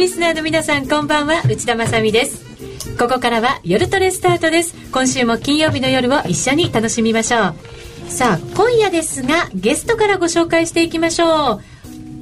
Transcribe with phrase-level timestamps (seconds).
[0.00, 1.42] リスナーの皆さんこんばんは。
[1.46, 2.96] 内田まさです。
[2.96, 4.74] ここからは夜トレスタートです。
[4.90, 8.10] 今週も金曜日の夜を一緒に楽しみましょう。
[8.10, 11.60] さあ今夜ですがゲストからご紹介していきましょ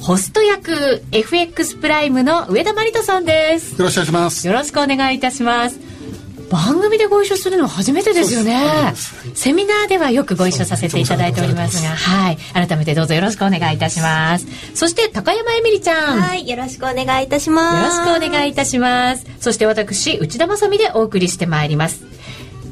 [0.00, 0.03] う。
[0.03, 3.79] ホスト役 FX プライムの上田真理人さんです。
[3.79, 4.46] よろしくお願いします。
[4.49, 5.79] よろしくお願いいたします
[6.51, 8.95] 番組でご一緒するのは初めてですよね。
[9.35, 11.91] セミナーではよくご一緒させていただいておりますが。
[11.91, 12.39] はい。
[12.55, 14.46] 改めてどうぞよろしくお願いいたします。
[14.75, 16.21] そして高山えみりちゃん。
[16.21, 17.99] はいよろしくお願いいたします。
[18.00, 19.27] よろしくお願いいたします。
[19.41, 22.07] そして私内田まさみでお送りしてまいります。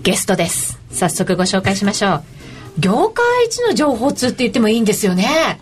[0.03, 0.79] ゲストです。
[0.91, 2.23] 早速ご紹介しましょう。
[2.79, 5.61] 業界一の情報通って言ってもいいんですよね。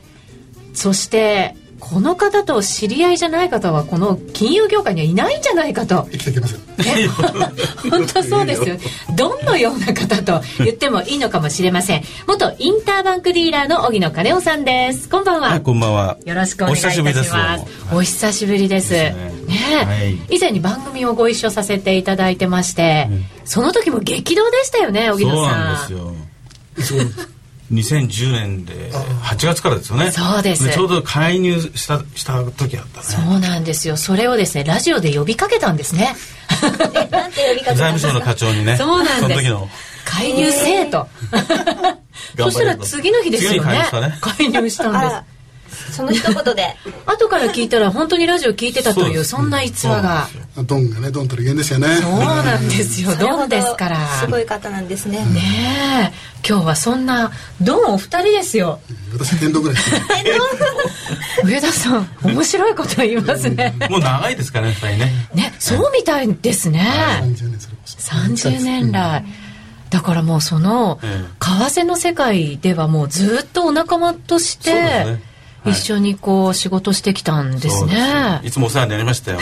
[0.75, 6.09] そしてこの方と知り合いじゃない方はこの金融業界にはいないんじゃないかと。
[6.11, 6.61] 生きてきますよ。
[7.91, 8.77] 本当そうですよ。
[9.15, 12.03] どのような方と言ってもいいのかもしれません。
[12.27, 15.11] 元インターバンクディーラーの荻野金夫さんです。
[15.11, 16.17] こんばんは、はい、こんばんは。
[16.25, 17.65] よろしくお願いいたします。
[17.93, 19.15] お久しぶりですね
[19.47, 25.87] ね、はい、以前に番組をご一緒させていただいてまして、うん、その時も激動でしたよね荻野さん。
[25.87, 26.17] そうなん
[26.77, 27.34] ですよ
[27.73, 28.91] 2010年で
[29.23, 30.11] 8月からですよね。
[30.11, 30.71] そうです。
[30.71, 33.07] ちょうど介入したした時だったね。
[33.07, 33.97] そうなんですよ。
[33.97, 36.15] それをですねラジオで呼びかけたんですね。
[37.11, 39.53] なんて呼びかけ財務省の課長にねそうなんです。
[40.05, 41.09] 介入せえと。
[42.37, 43.89] そしたら次の日ですよね。
[44.21, 45.34] 介入したんです
[45.95, 46.77] その一言で。
[47.07, 50.29] 後から聞いたら本当にラジオ聞いてたというそんな逸話が。
[50.67, 51.97] ドンがねドンたる言ですよね。
[52.01, 53.15] そうなんですよ。
[53.17, 53.75] ドンです。
[53.77, 55.25] からすごい方なんですね。
[55.27, 56.13] ね
[56.47, 58.81] 今日はそんなドンお二人ですよ。
[59.13, 59.77] 私天童ぐらい
[61.45, 63.75] 上田さん面白いこと言いますね。
[63.89, 65.29] もう長いですからね二人ね。
[65.35, 66.87] ねそうみたいですね。
[67.23, 69.25] 30年それこそ30年来、
[69.91, 75.19] だからもうその為替の世界ではもうずっとお仲間として、
[75.67, 78.41] 一緒にこう仕事してきたんですね。
[78.43, 79.39] いつもお世話になりましたよ。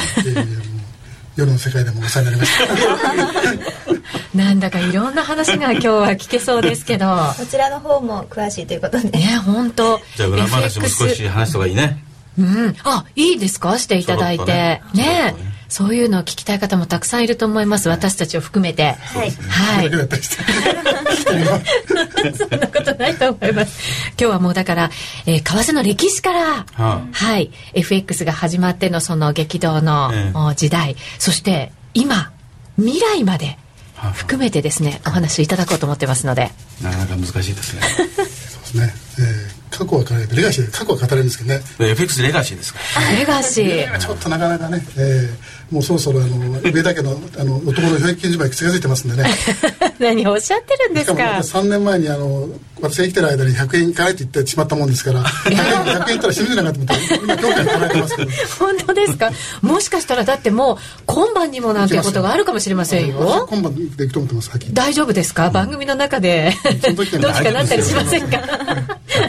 [1.37, 4.37] 夜の世界でもお世話になりました。
[4.38, 7.06] なんだかいろんな話が今日は聞けそうですけど。
[7.37, 9.10] こちらの方も詳しいということで。
[9.10, 10.00] ね、本当。
[10.16, 12.03] じゃあ裏話も少し話した方がいいね。
[12.39, 13.78] うん、あ、いいですか？
[13.78, 14.44] していただいて。
[14.44, 17.88] ねねそういうのを聞きたい方もたくさんいると思います。
[17.88, 18.93] 私たちを含めて。
[18.93, 19.31] はい。
[19.31, 19.88] はい。
[22.37, 23.81] そんなことないと思います。
[24.21, 24.91] 今日はもうだから、
[25.25, 32.33] えー、為替の歴史から、はあ、はい、FX が始まってのその激動の、えー、時代、そして今、
[32.77, 33.56] 未来まで
[34.12, 36.53] 含めてですね、お話いただこうと思ってますので。
[36.83, 37.81] なかなか難しいですね。
[37.97, 38.94] そうですね。
[39.21, 42.81] えー過去は語れレガシー過去は語れるんですけどね FX レガシーですか
[43.19, 45.28] レガシーちょっとなかなかね、えー、
[45.72, 49.28] もうそろそろあの上田家のあの男の平均寿命気が付いてますんでね。
[49.99, 51.43] 何をおっしゃってるんですか？
[51.43, 52.49] しかも3年前にあの
[52.83, 58.31] 私が生きてる間に100円いかないって言ってしまったもんですから100円 ,100 円いったら死ぬじゃないかと思って今今日から考えてますけど。
[58.59, 59.33] 本当ですか？
[59.62, 63.47] もしかしたらだってもう今晩にもなんていうことがあるかもしれませんよ。
[63.49, 66.54] 今晩でいくと思ってます大丈夫ですか、番組の中で。
[66.83, 68.37] どうにかなったりしませんか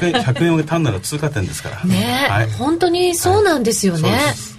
[0.01, 1.83] ？100, 100円を単なる通過点ですから。
[1.85, 4.52] ね、はい、本当にそうなんですよね、はい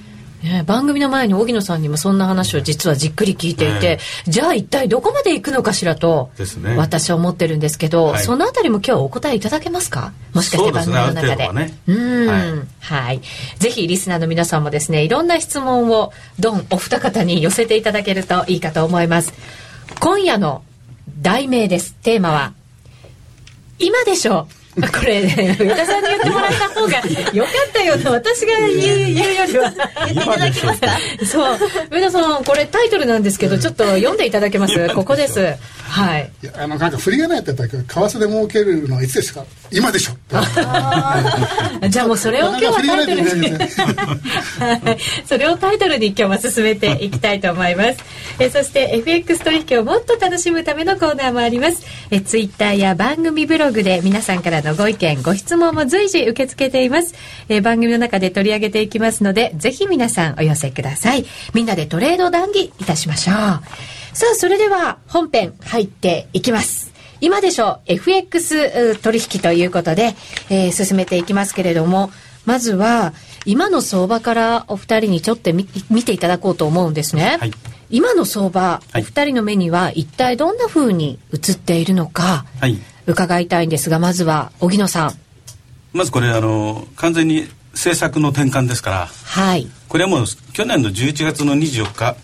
[0.45, 6.31] ね、番組の前に荻野さんにもそんな話を実はじっくり聞いていて、じゃあ一体どこまで行くのかしらと、
[6.63, 10.13] ね、私は思ってるんですけど、はい、そのあたりも今日お答えいただけますか？
[10.35, 11.51] もしかして番組の中で。
[11.53, 13.21] ね、うん、はい、はい。
[13.59, 19.33] ぜひリスナーの皆さんもですね、いろんな質問をドンお二方に寄せていただけるといいかと思います。
[19.99, 20.63] 今夜の
[21.23, 21.95] 題名です。
[21.95, 22.53] テーマは、
[23.79, 26.97] 今でしょう これ、ね、上田さんに言ってもらった方が
[27.33, 29.73] よかったよと私が言う言うよりは。
[30.07, 30.89] 言っていただけますか？
[31.27, 31.59] そう。
[31.93, 34.89] 上田さんこれタイトルなんですけどちょっと読んでいただけます？
[34.95, 35.55] ここです。
[35.89, 36.31] はい。
[36.43, 39.45] いやあのなんか振りがないって言ったら為替で儲けるのはいつですか？
[39.71, 40.13] 今でしょ。
[41.89, 47.99] じゃあもうそれを今日はタイトルに、はい、それをタイトルに今日は進めていきたいと思います。
[48.41, 51.83] えそして FX 取引をもっと楽しむためのコーナーもあります。
[52.11, 57.15] えツイッターや番組ブログで皆さんからのご意見ご質問も随時受け付けています。
[57.49, 61.25] え番組の中で取り上げていきますのでぜひ皆さんお寄せください。
[61.53, 63.37] みんなでトレード談義いたしましょう。
[63.37, 66.93] さあそれでは本編入っていきます。
[67.21, 70.15] 今でしょう FX 取引ということで、
[70.51, 72.11] えー、進めていきますけれども
[72.45, 73.15] まずは
[73.47, 75.65] 今の相場からお二人にちょっと見
[76.05, 77.53] ていただこうと思うんですね、はい、
[77.91, 85.13] 今の相場、お二人の目には一体どんなふうに映っているのか、はい、伺いたいんですがまずは荻野さん。
[85.93, 92.17] まずこれあの完全に政策の転換ですから、はい、これはもう去年の11月の24日、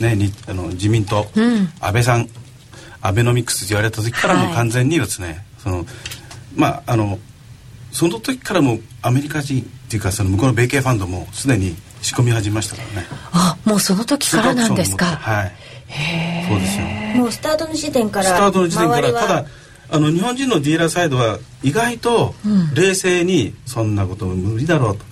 [0.00, 2.28] ね、にあの自民党、うん、安倍さん
[3.00, 5.86] アベノミクスと言われた時からも完全にですね、はい、その
[6.56, 7.18] まああの
[7.90, 13.06] その時からもアメリカ人っていうかその向こうの米系ファンドもすでに仕込み始めましたからね。
[13.32, 15.04] あもうその時からなんですか。
[15.04, 15.52] はい。
[16.48, 16.86] そうですよ。
[17.16, 19.46] もうスタートの時点からスタートの時点か周りはらただ
[19.92, 22.34] あの日本人のディーラーサイドは意外と
[22.74, 25.04] 冷静にそんなこと無理だろうと、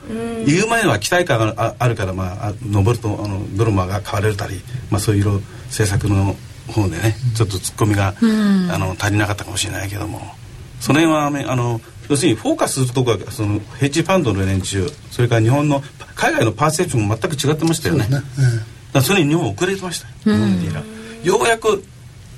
[0.47, 5.32] 言う前は期待感がああるから、まあ、あ登るとあのドルマが買われたり、まあ、そういう色
[5.67, 6.35] 政策の
[6.73, 10.21] 方でねちょっとツッコミが、あの足りなかったかもしれないけども。
[10.81, 11.79] その辺はねあの
[12.09, 15.83] 要するにフォーカスするところがそのヘッジファンドの連中それから日本の
[16.15, 18.05] 海外のパーセプションも全く違ってましたよね。
[18.05, 18.17] そね。
[18.17, 20.09] えだからそれに日本遅れてました。
[20.09, 21.26] よ、日本のディーラー。
[21.26, 21.85] ようやく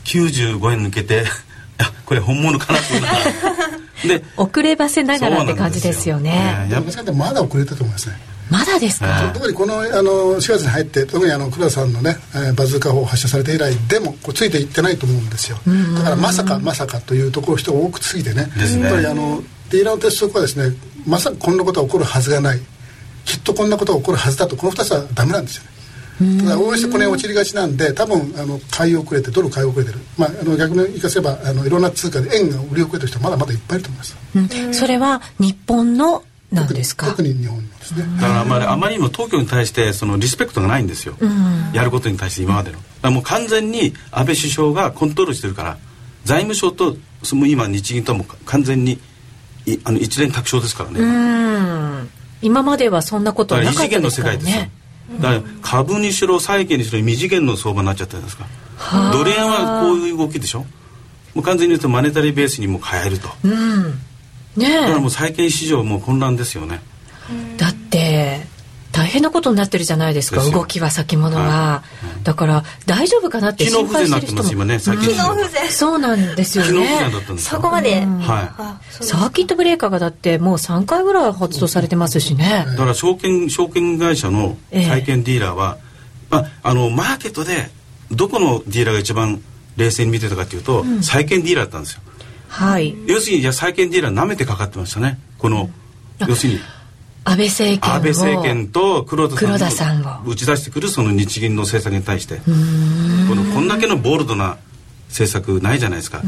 [0.04, 1.24] 95円抜けて
[1.78, 6.30] あこれ本物かなと思いながらで遅ればせながらって感じですよね。
[6.30, 6.94] えそうなんですよ。
[6.94, 8.32] 私なんてまだ遅れたと思いますね。
[8.50, 9.32] まだですか、はい。
[9.32, 15.58] 特にこのあの4月に入って特にあの倉さんのね、えーバズーカ砲を発射されて以来でもこうついていってないと思うんですよ。
[15.96, 18.84] だからまさかまさかというところ人が多くついてねですね。
[18.84, 20.76] やっぱりあのディーラーの鉄則はですね
[21.06, 22.60] まさかこんなことが起こるはずがない。
[23.24, 25.70] きっとこんなことが起こるはずだとこの2つはダメなんですよね。
[25.70, 25.71] だから
[26.58, 34.16] 応援してこれに陥りがちなんで多分あの買い遅れてドル買い遅れてる、まあ、あの逆に言いかせばあのいろんな通貨で円が売り遅れてる人はまだまだいっぱいいると思います。
[34.34, 34.40] う
[34.70, 34.74] ん。
[34.74, 37.06] それは日本のなんですか？
[37.06, 41.16] 特に日本のですね、だからあまりあまりにも東京に対してそのリスペクトがないんですよ、
[41.72, 42.76] やることに対して今までの。
[42.76, 45.78] だからもう完全に安倍首相がコントロールしてるから
[46.24, 49.00] 財務省とその今日銀とも完全に
[49.64, 51.04] いあの一連卓勝ですからね、う
[52.04, 52.10] ん。
[52.42, 54.52] 今まではそんなことだから異次元のはなかったです世界ですよ。
[54.52, 54.70] からね
[55.20, 58.46] だから株にしろ債券にしろ未次元の相場になっちゃったじゃないですか。
[59.12, 60.60] ドル円はこういう動きでしょ？
[61.34, 63.28] もう完全に言うとマネタリーベースにもう変えると。
[63.44, 64.00] うん。
[64.56, 66.80] ねだからもえう債券市場もう混乱ですよね。
[67.56, 68.46] だって
[68.92, 71.82] 大変なことになってるじゃないですか動きは先物は、は
[72.22, 75.68] だから大丈夫かなって心配してる人になってます今もね機能不全。
[75.70, 77.50] そうなんですよ機能不全だねったんですよ。
[77.56, 79.04] そこまで、はい。
[79.04, 85.78] サーキットブレーカーがだってもう3回ぐらい発動されてますしね、だから証券証券会社の債券ディーラーは、
[86.28, 87.70] まあ、あのマーケットで
[88.10, 89.40] どこのディーラーが一番
[89.76, 92.00] 冷静に見てたかというと、債券ディーラーだったんですよ。
[92.48, 92.94] はい。
[93.06, 95.18] 要するにじゃあ債券ディーラー舐めてかかってましたね。
[95.38, 95.70] この、
[96.20, 96.60] 要するに
[97.24, 100.30] 安倍政権を安倍政権と黒田さんを。
[100.30, 102.36] 打ち出してくるその日銀の政策に対して。
[102.36, 104.58] このこんだけのボールドな
[105.08, 106.22] 政策ないじゃないですか、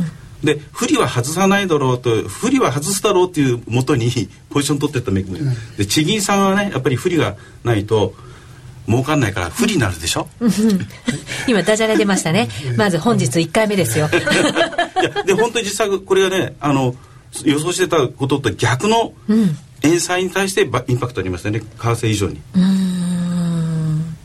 [0.45, 4.11] で不利は外さないだろうと不利は外すだろうっていうもとに
[4.51, 5.29] ポジション取ってっためく
[5.77, 8.15] で地銀さんはねやっぱり不利がないと
[8.87, 10.29] 儲かんないから不利になるでしょ、
[11.49, 12.51] 今ダジャレ出ましたね。
[12.77, 14.11] まず本日1回目ですよ。
[15.01, 16.95] いやで本当に実際これがねあの
[17.45, 19.15] 予想してたことと逆の
[19.85, 21.61] 円債に対してばインパクトありましたね。
[21.61, 22.41] 為替以上に。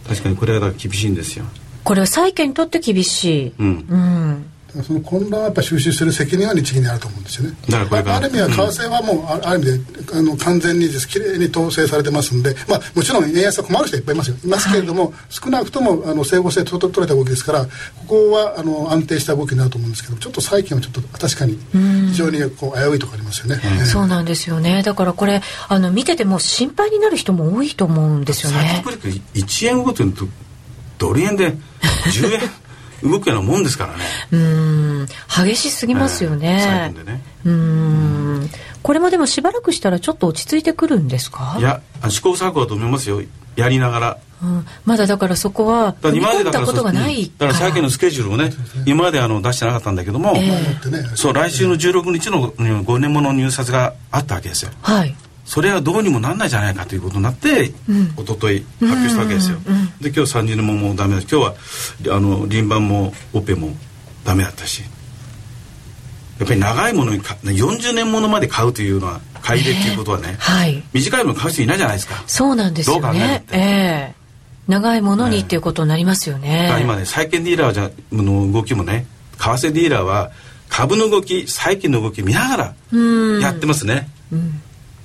[0.07, 1.45] 確かにこれは厳しいんですよ。
[1.83, 3.85] これは債券にとって厳しい、うん。
[3.89, 4.45] うん
[4.83, 7.57] その混乱をやっぱ収集する責任は日銀にあると思うんですよね。
[7.69, 11.07] だからこれからあある意味は為替はもう、あある意味であの完全にです。
[11.07, 14.35] きれいに統制されてますんで、まあ、もちろん円安は困る人はいっぱいいますよ。
[14.43, 17.69] いますけれども、少なくともあの整合性とと取れた動きですからこ
[18.07, 21.59] こはあの安定した動きになると思うんですけどちょっと最近はちょっと確かに
[22.11, 23.61] 非常にこう危ういところありますよね。
[23.63, 23.85] ええ。
[23.85, 24.81] そうなんですよね。
[24.83, 28.81] だからこれあの見てても心配になる人も多いと思うんですよね。
[28.83, 30.25] トブレーク1円ごとにと
[30.97, 32.41] ドル円で10円
[33.03, 34.03] 動くようなもんですからね。
[34.31, 35.07] うん。
[35.45, 36.37] 激しすぎますよええ。
[36.37, 37.21] ね最近でね。
[37.45, 38.49] うん。
[38.81, 41.57] これもでもしばらくしたらちょっと落ち着いてくるんですか？
[41.59, 43.21] いやあ試行錯誤だと思いますよ。
[43.55, 44.17] やりながら。
[44.41, 48.51] うん、まだだからそこは踏み込んだことがないうんだから債券のスケジュールをね
[48.85, 50.49] 今まであの出してなかったんだけども、ええ。
[50.49, 54.71] だってねそう来週の16日のうん5年もの入札があったわけですよ。
[54.81, 55.13] はい
[55.49, 58.13] それはどうにもなんないじゃないかということになって、ん。
[58.15, 59.57] 一昨日発表したわけですよ、
[59.99, 61.45] で今日30年ももうダメだし今日
[62.07, 63.75] はあの輪番もオペも
[64.23, 64.83] ダメだったし
[66.37, 70.83] やっぱり長いものにか40年ものまで買うというのは買い入れっていうことはね、はい。
[70.93, 72.23] 短いもの買う人いないじゃないですか。
[72.27, 73.43] そうなんですよね。
[73.47, 73.57] て。
[73.57, 74.15] ええ。
[74.67, 79.07] 長いものにっていうことになりますよね、今ね債券ディーラーじゃの動きもね
[79.39, 80.29] 為替ディーラーは
[80.69, 83.41] 株の動き債券の動き見ながらうん。
[83.41, 83.95] やってますね、
[84.31, 84.43] だか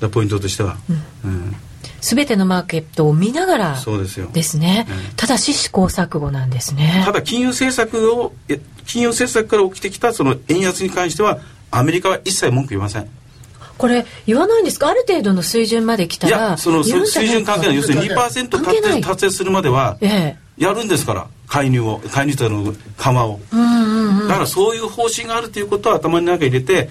[0.01, 0.77] らポイントとしては、
[1.25, 1.57] うん。
[2.01, 4.29] 全てのマーケットを見ながらそうですよ。
[4.33, 4.87] ですね。
[4.89, 5.17] うん。
[5.17, 7.03] ただし試行錯誤なんですね。
[7.05, 11.39] ただ金融政策をえ金融政策から起きてきたその円安に関しては
[11.71, 13.09] アメリカは一切文句言いません。
[13.79, 14.89] これ言わないんですか？
[14.89, 17.77] ある程度の水準まで来たいらやその水準関係ない。
[17.77, 20.37] 要するに2%関達成達成するまではええ。
[20.63, 23.41] やるんですから介入を介入というの緩和を。
[23.51, 24.29] うんうんうん。
[24.29, 26.91] だからそういう方針があるということを頭に中に入れて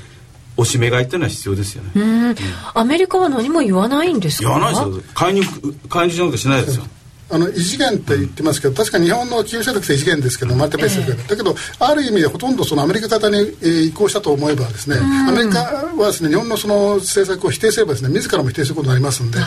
[0.57, 1.91] おしめ買いっていうのは必要ですよね。
[1.95, 2.36] うん。
[2.75, 4.50] アメリカは何も言わないんですか？
[4.50, 5.13] 言わないですよ。
[5.13, 5.41] 介入
[5.89, 6.83] 介入しなくてしないですよ
[7.30, 19.39] あの異次元って言ってますけど、確かに日本の企業所得って異次元ですけどマルティペースだけど、ある意味でほとんどそのアメリカ型に、えー、移行したと思えばですね、アメリカはですね日本のその政策を否定すればですね自らも否定することになりますんで、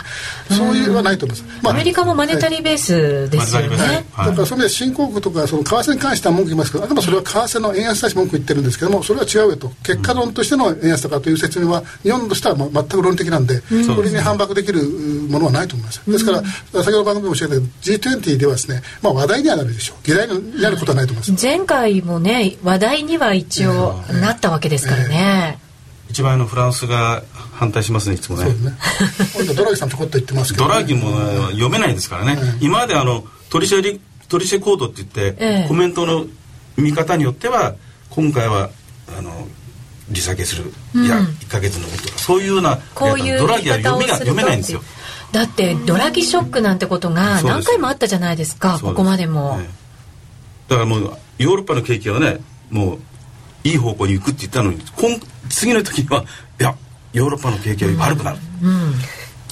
[0.50, 9.68] そういうはないと思います、まあ、アメリカもマネタリーベースですよね、はい、だからそういう意味で新興国とかその為替に関しては文句言いますけどあくまでそれは為替の円安に対して文句言ってるんですけどもそれは違うよと。
[9.83, 14.83] 結果論としての円安とかという説明は日本としては全く論理的なんで、これに反駁できる
[15.28, 16.11] ものはないと思います。
[16.11, 20.06] ですから先ほど番組でもおっしゃったけど G20 ではですね、まあ、話題にはなるでしょう。
[20.06, 21.44] 議題になることはないと思います。
[21.44, 25.58] 前回もね話題には一応なったわけですからね、
[26.08, 28.46] えー、一番のフランスが反対しますねいつもね。
[28.46, 28.54] ね。
[29.54, 31.11] ドラギさんちょこっと言ってますけど、ね、ドラギも
[31.50, 36.26] 読めないですからね、えー、今まであの取り締取り締コードって言って、えー、コメントの
[36.76, 37.75] 見方によっては
[38.11, 38.70] 今回は
[39.16, 39.46] あの
[40.11, 44.80] 利下げする、うん、いや1か月のこととかそういうようなこういうドラギは読みが読めないんですよ
[45.33, 49.68] だってドラギショックなんてことが何回もあったじゃないですかここまでも、ね、
[50.68, 51.00] だからもう
[51.38, 52.38] ヨーロッパの景気はね
[52.71, 52.99] もう
[53.64, 56.25] いい方向に行くって言ったのに今次の時には
[56.61, 56.75] いや
[57.12, 58.92] ヨーロッパの景気は悪くなる、うん、うん、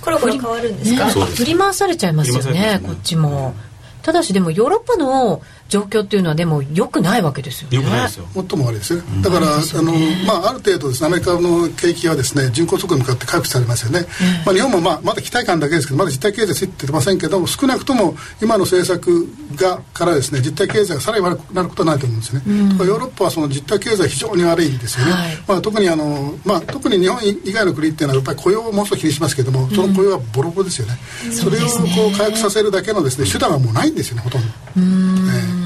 [0.03, 3.55] これこれ変わるんですか、ね、振り回されちゃいますよね、ね、こっちも。
[4.03, 5.41] ただしでもヨーロッパの
[5.75, 7.79] 状況っていうのはでも良くないわけですよね。
[7.79, 8.27] 良くないですよ。
[8.33, 9.03] 最も悪いですね。
[9.23, 9.93] だから、あの
[10.25, 14.07] まあある程度ですねアメリカの景気はですね人口速度に向かって回復されますよね。
[14.47, 19.27] まあ日本もまあまだ期待感だけですけどまだ実体経済ついてませんけど少なくとも今の政策
[19.57, 22.43] がからですね実体経済がさらに悪くなることはないと思うんですね。
[22.71, 25.13] とかヨーロッパはその実体経済非常に悪いんですよね。
[25.49, 30.97] まあ特にあのまあ特に日本以外の国っていうのはやっぱり雇用をもう少し気にしますけども、その雇用はボロボロですよね。
[31.33, 34.47] それをこう回復させるだけのですね手段はもうないんですよねほとんど。
[34.77, 35.29] うん。
[35.29, 35.64] えー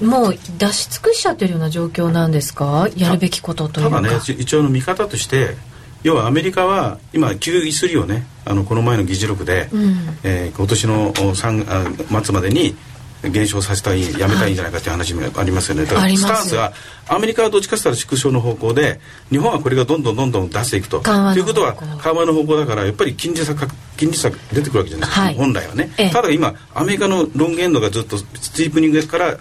[0.00, 2.88] もう出し尽くしちゃってるような状況なんですか？
[2.96, 3.96] やるべきことというか。
[3.96, 5.56] ただね一応の見方として
[6.02, 8.26] 要はアメリカは今 QE3 をね。
[8.46, 12.74] あのこの前の議事録で、うん、えー、今年の3あ末までに
[13.22, 16.72] 減少させたいやめたいんじゃないかっていう話もありますよね、だからスタンスが
[17.06, 21.00] アメリカはどっちかというと縮小の方向で日本はこれがどんどんどんどん出していくと。
[21.00, 23.54] ということは緩和の方向だからやっぱり金利差
[23.96, 25.08] 金利差出てくるわけじゃない。
[25.08, 28.24] ですか、はい、本来はね、ただ今アメリカのロングエンドがずっとス
[28.56, 29.38] ティープニングから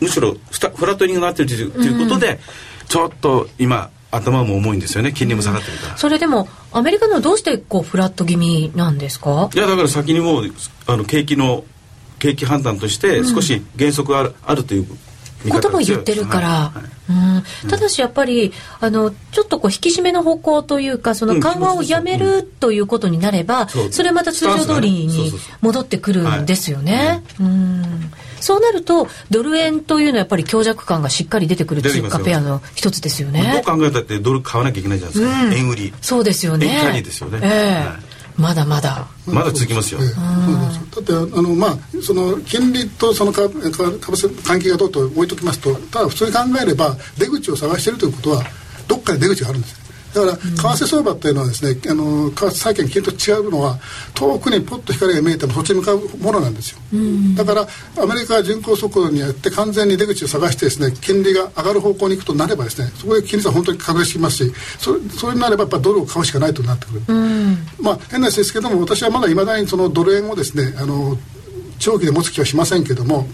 [0.00, 2.38] むしろフラットニングになってるということで、うん、
[2.88, 5.12] ちょっと今頭も重いんですよね。
[5.12, 9.50] 金利も下がってるから、うん、それでもアメリカのはどうしてこうフラット気味なんですか？
[9.54, 10.44] いやだから先にもう
[10.86, 11.64] あの景気の
[12.18, 14.86] 景気判断として少し減速ある,、あるという
[15.50, 16.72] ことも言ってるから、は
[17.08, 27.22] いはい、うん、ただしやっぱりあのちょっとこう引き締めの方向というかその緩和をやめるということになれば、それまた通常通りに戻ってくるんですよね。
[27.38, 33.62] うんそうなるとドル円というのはやっぱり強弱感がしっかり出てくる通貨ペアの一つですよね。
[33.64, 35.44] どう考えたってドル買わなきゃいけないじゃないですか。
[35.44, 35.94] うん、円売り。
[36.00, 36.66] そうですよね。
[36.94, 37.40] 円ですよね。
[37.42, 40.00] えーはいまだまだまだ続きますよ。
[40.00, 48.44] だってあのまあその金利とその株為関係がどうと置いときますと、ただ普通に考えれば出口を探しているということは
[48.86, 49.85] どっかで出口があるんです。
[50.16, 53.78] だから為替相場っていうのはですね、あの為替債券金と違うのは
[54.14, 56.78] 遠くにポッと光が見えてもそっちに向かうものなんですよ、
[57.36, 57.66] だから
[58.02, 67.00] アメリカは人口速度によって完全に出口を探してですね金利が上がる方向に行くとなればですねそこで金利差本当に拡大してきますしそそれになればやっぱドルを買うしかないとなってくる、
[67.80, 71.16] まあ変な話ですけども私はまだいまだにそのドル円をですねあの
[71.78, 73.26] 長期で持つ気はしませんけども。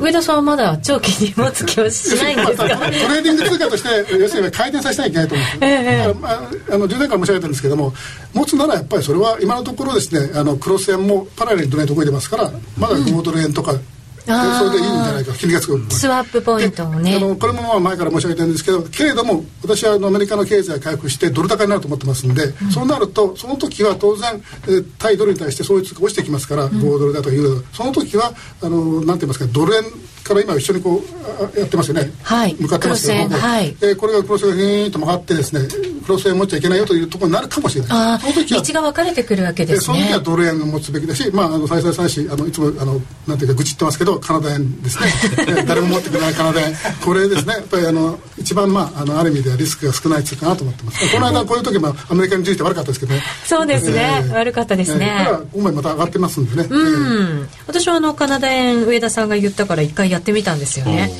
[0.00, 2.64] 上田さんはまだ長期に持つ気はしないんですか？
[2.66, 7.94] トレーディング通貨として要するに回転させなきゃいけないと思うんです、えー、まあ、あの10年間申し上げたんですけども
[8.32, 13.80] 持つならやっぱりそれは今のところですねあのクロス円もパラレルドル円動いてますからまだ豪ドル円とか、うん
[14.24, 17.16] それでいいんじゃないか金利がつくスワップポイントもね。
[17.16, 29.84] あのこれもまあ前から申し上げてるんですけどけれども私はあのアメリカの経済が回復してドル高になると思ってますんで、うん、そうなるとその時は当然、えー、対ドルに対してそういう通貨落ちてきますから、うん、豪ドルだとかユーロその時はあのなんて言いますかドル円
[30.22, 31.02] から今一緒にこ
[31.54, 38.20] うやってますよね、はい、向かってますけど、はい、えー、これがクロスがヒーンと曲がってですねクロス円持っちゃいけないよというところになるかもしれない。
[38.20, 39.80] その時は道が分かれてくるわけですね。
[39.80, 45.64] その時はドル円を持つべきだしまああの再々再四あのいつもあのなんていうか愚痴ってますけどカナダ円ですね。
[45.66, 46.76] 誰も持ってくれないカナダ円。
[47.04, 51.12] これですねやっぱりあの一番まああのある意味ではリスクが少ないつうかなと思ってます。
[51.12, 53.22] この間こういう時もアメリカについて悪かったですけどね。
[53.44, 56.66] そうですね、えー、悪かったですね、えー、今回また上がってますんでね。
[56.68, 61.10] うん、私はあのカナダ円上田さんが言ったから一回やってみたんですよね。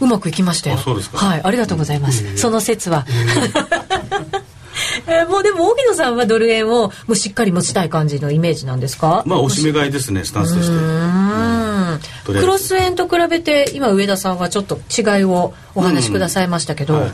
[0.00, 0.76] うまくいきましたよ。
[0.76, 3.04] はいありがとうございます、えー、その説は、
[5.06, 9.22] えー、もうでも荻野さんはドル円をもうしっかり持ちたい感じのイメージなんですか？
[9.26, 12.32] まあおしめ買いですねスタンスとして。
[12.32, 17.00] クロス円と比べて今上田さんはちょっと違いをお話しくださいましたけど、うん。
[17.00, 17.12] はい、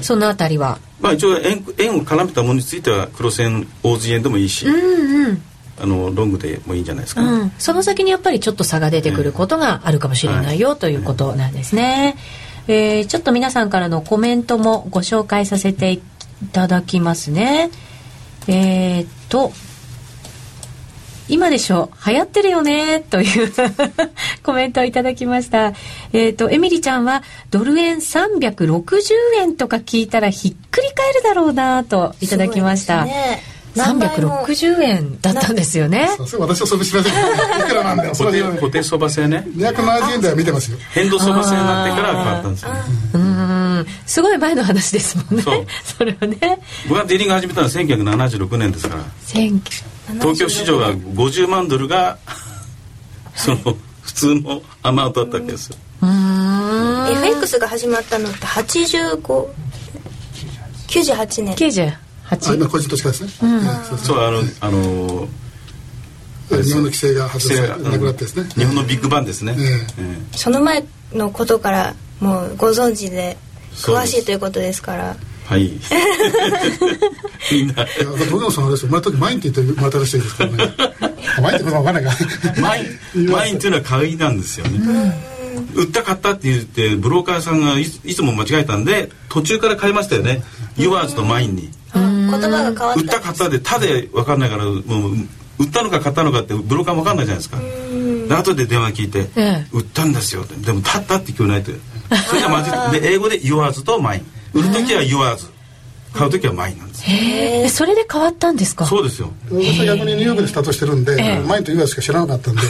[0.00, 0.78] そのあたりは。
[1.00, 5.42] まあ一応円円を絡めたものについてはクロス円大津円でもいいし、うんうん
[5.78, 12.16] あのロングでもいいんじゃないですか、うん、その先にやっぱりちょっと差が出てくることがあるかもしれないよ、ということなんですね、
[12.66, 16.02] えーちょっと皆さんからのコメントもご紹介させてい
[16.52, 17.70] ただきますね。
[18.48, 19.52] えーっと
[21.28, 21.90] 今でしょ？
[22.06, 23.00] 流行ってるよね？
[23.00, 23.52] という
[24.44, 25.72] コメントをいただきました。
[26.12, 33.42] えーっとエミリちゃんはドル円360円とか聞いたらひっくり返るだろうなといただきました、ね
[33.76, 36.08] 三百六十円だったんですよね。
[36.38, 37.12] 私はそれ知らない。
[37.60, 39.46] いくらなんだよ固定固定相場制ね。
[39.54, 40.78] 二百七十円台は見てますよ。
[40.92, 42.70] 変動相場制になってから変わったんですよ、
[44.06, 45.66] すごい前の話ですもんね。
[45.84, 46.38] そ れはね。
[46.88, 49.02] 僕がディーリング始めたのは千九百七十六年ですから。
[50.20, 52.18] 東京市場が五十万ドルが
[53.34, 53.58] その
[54.02, 55.76] 普通のアマートだったわけですよ。
[56.02, 57.08] うん。
[57.10, 59.50] FX が始まったのって八十五
[60.86, 61.54] 九十八年。
[61.56, 61.92] 九十。
[62.30, 63.30] 8個人投資家ですね、
[64.02, 65.28] そうあのあの
[66.48, 69.56] 日本の規制が発生なくなってですね日本のビッグバンですね、
[70.32, 73.36] その前のことからもうご存知で
[73.74, 75.16] 詳しいということですから
[75.46, 75.70] はい。
[77.52, 77.86] みんな。
[78.30, 78.86] 僕もそのあれです。
[78.86, 80.74] まれ時 mine って言って生またらしいですからね。
[81.40, 82.10] mine ってことわかんないか。
[82.60, 84.80] mine、mine っていうのは鍵なんですよね。
[85.74, 90.42] 売った買ったって言ってブローカーさんがいつも間違えたんで途中から買いましたよね。
[90.76, 91.70] yours と mine に。
[92.30, 94.76] 言葉が変わった売った買ったで他で分かんないからもう
[95.58, 97.58] 売ったのか買ったのかってブローカーも分かんないじゃないですか。
[98.28, 101.70] で後で電話聞いてええ「売ったんですよ」ってでも「たった」って聞こえないと
[102.28, 105.56] それが混じってで英語で「yours」と「mine」売る時は「yours」
[106.12, 106.98] 買う時は「マイン」なんです。
[107.00, 108.84] よへえそれで変わったんですか？
[108.86, 109.30] そうですよ。
[109.50, 111.40] 私は逆にニューヨークでスタートしてるんで、ええ。
[111.46, 112.62] マインとユアしか知らなかったんで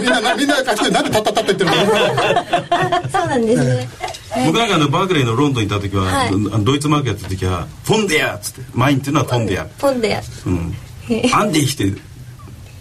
[0.00, 3.88] みんななみんなあっちでなんでタッタッタって言ってるのか そうなんですね
[4.46, 6.64] 僕なんかあのバークレーのロンドンにいた時は、はい。
[6.64, 10.74] ドイツマーケットの時は「フォンデア」っつってマインっていうのは「フォンデア」ポンでやうん、
[11.32, 11.92] アンディして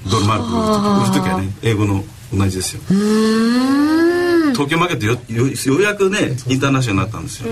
[0.09, 2.03] ドルマーク売る時はね英語の
[2.33, 2.81] 同じですよ。
[4.51, 7.49] 東京マーケットよよようやくねインターナショナルになったんですよ。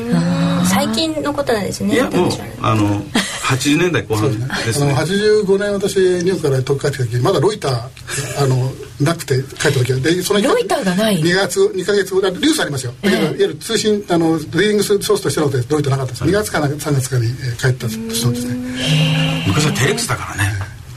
[0.66, 2.32] 最近のことなんですねいやもう
[2.62, 3.04] あの
[3.48, 10.00] 80年代後半ですあのね85年私ニューヨークから東京帰ってきた時まだロイターあのなくて帰った時は。
[10.00, 11.22] でそのロイターがない。
[11.22, 12.94] 2月2か月後リュースありますよ。
[13.02, 16.24] だけど、いわゆる通信あのリーディングソースとしてのでロイターなかったです。
[16.24, 19.44] 2月かな3月かにえー帰った人ですね。
[19.48, 20.52] 昔はテレックスだからね。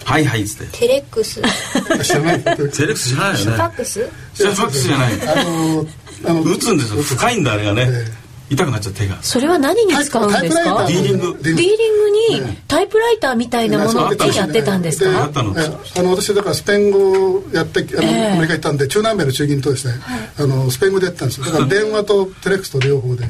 [0.04, 0.78] はいはいっつって。
[0.78, 1.42] テレックス。
[1.42, 2.42] フ知らない。
[2.42, 3.56] テレックス知らないよね。
[3.56, 4.00] ァックス？
[4.00, 5.12] ファックスじゃない。
[5.28, 5.86] あの
[6.26, 7.02] あの打つんですよ。
[7.02, 7.86] 深いんだあれがね。
[7.88, 9.22] え痛くなっちゃう手が。
[9.22, 10.86] それは何に使うんですか？
[10.86, 11.38] ディーリング。
[11.40, 15.24] ディーリングにタイプライターみたいなものでやってたんですか？
[15.24, 15.54] あったの。
[15.58, 15.62] え
[15.98, 18.32] あの私だからスペイン語をやってあの、ええ。
[18.32, 19.94] アメリカ行ったんで中南米の中銀とですね、
[20.36, 21.46] あのスペイン語でやってたんですよ。
[21.46, 23.24] だから電話とテレックスと両方で。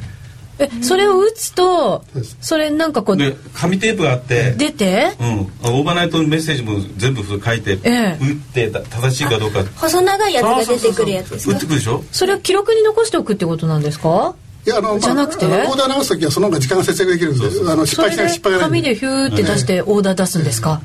[0.59, 2.04] えそれを打つと
[2.42, 5.12] それなんかこうで紙テープがあって出て？
[5.18, 8.18] うん、オーバーナイトメッセージも全部書いて、ええ。
[8.20, 9.64] 打ってた正しいかどうか。
[9.76, 12.04] 細長いやつが出てくるやつですか打ってくるでしょ？
[12.12, 14.35] それを記録に残しておくってことなんですか？
[14.37, 15.46] いやあの、じゃなくて？
[15.46, 18.80] オーダー直す時はその方が時間が節約できるんであの失敗しない失敗でがない。
[18.80, 20.80] 紙でヒューって出してオーダー出すんですか？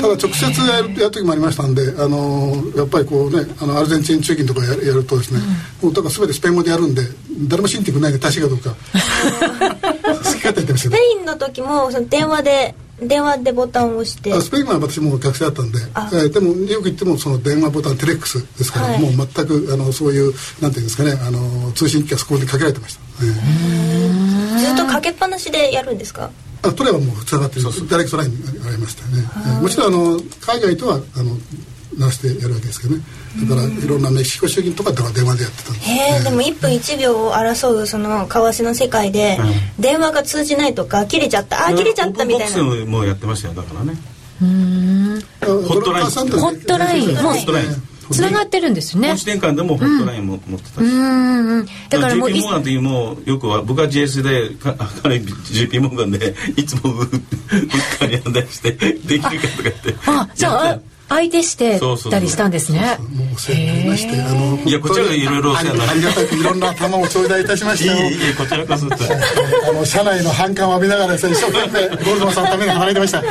[0.00, 5.40] ただ直接やるやる時もありましたんであのやっぱりこうねあのアルゼンチン中銀とかややるとですね、
[5.82, 7.02] もうだから全てスペイン語でやるんで
[7.48, 8.74] 誰も信じてくれないんで正しいかどうか。
[10.08, 10.96] 好き勝手言ってますけど。
[10.96, 14.32] スペインの時もその電話で電話でボタンを押して。
[14.32, 16.10] あスペインは私も学生だったんで、あ。
[16.12, 19.00] えーでもよく言ってもその電話ボタンテレックスですから、はい。
[19.00, 24.58] もう全くあのそういうなんていうんですかねあの通信機はそこでかけられてました、えー。
[24.58, 26.30] ずっとかけっぱなしでやるんですか？
[26.62, 27.64] あ取ればもうつながってる。
[27.88, 31.36] ダイレクトラインがありましたよね、えーもちろんあの海外とはあの
[31.98, 33.02] 鳴らしてやるわけですけどね。
[33.48, 39.38] だからいろんなメキシコ主義とかでは電話でやってたんですへえでも1分1秒を争うその為替の世界で
[39.78, 42.56] 電話が通じないとか切れちゃったあ切れちゃったみたいな。
[42.56, 43.94] ボックスもやってましたよだからね。
[44.40, 46.36] ホットライン。
[46.36, 47.16] ホットライン。
[47.16, 47.88] ホットライン。
[48.10, 49.08] つながってるんですね。
[49.08, 51.58] 本支店間でもホットラインも持ってたし、うん。
[51.58, 57.08] うんだからもう JP モーガンの時もよくは僕は GS でか彼 JP モーガンでいつもううっ
[57.98, 62.98] かりやんだりしてできるかとか言ってあじゃあ相手してたりしたんですね。
[63.14, 68.10] もうお世話になりましてあのいやこちらがいろいろお世話になりありがたくいろんな玉を頂戴いたしましたよ。
[68.10, 68.86] いいいいこちらこそ。
[68.86, 73.22] あの社内の反感を浴びながらですね一生懸命 ゴールドマンさんのために働いてました。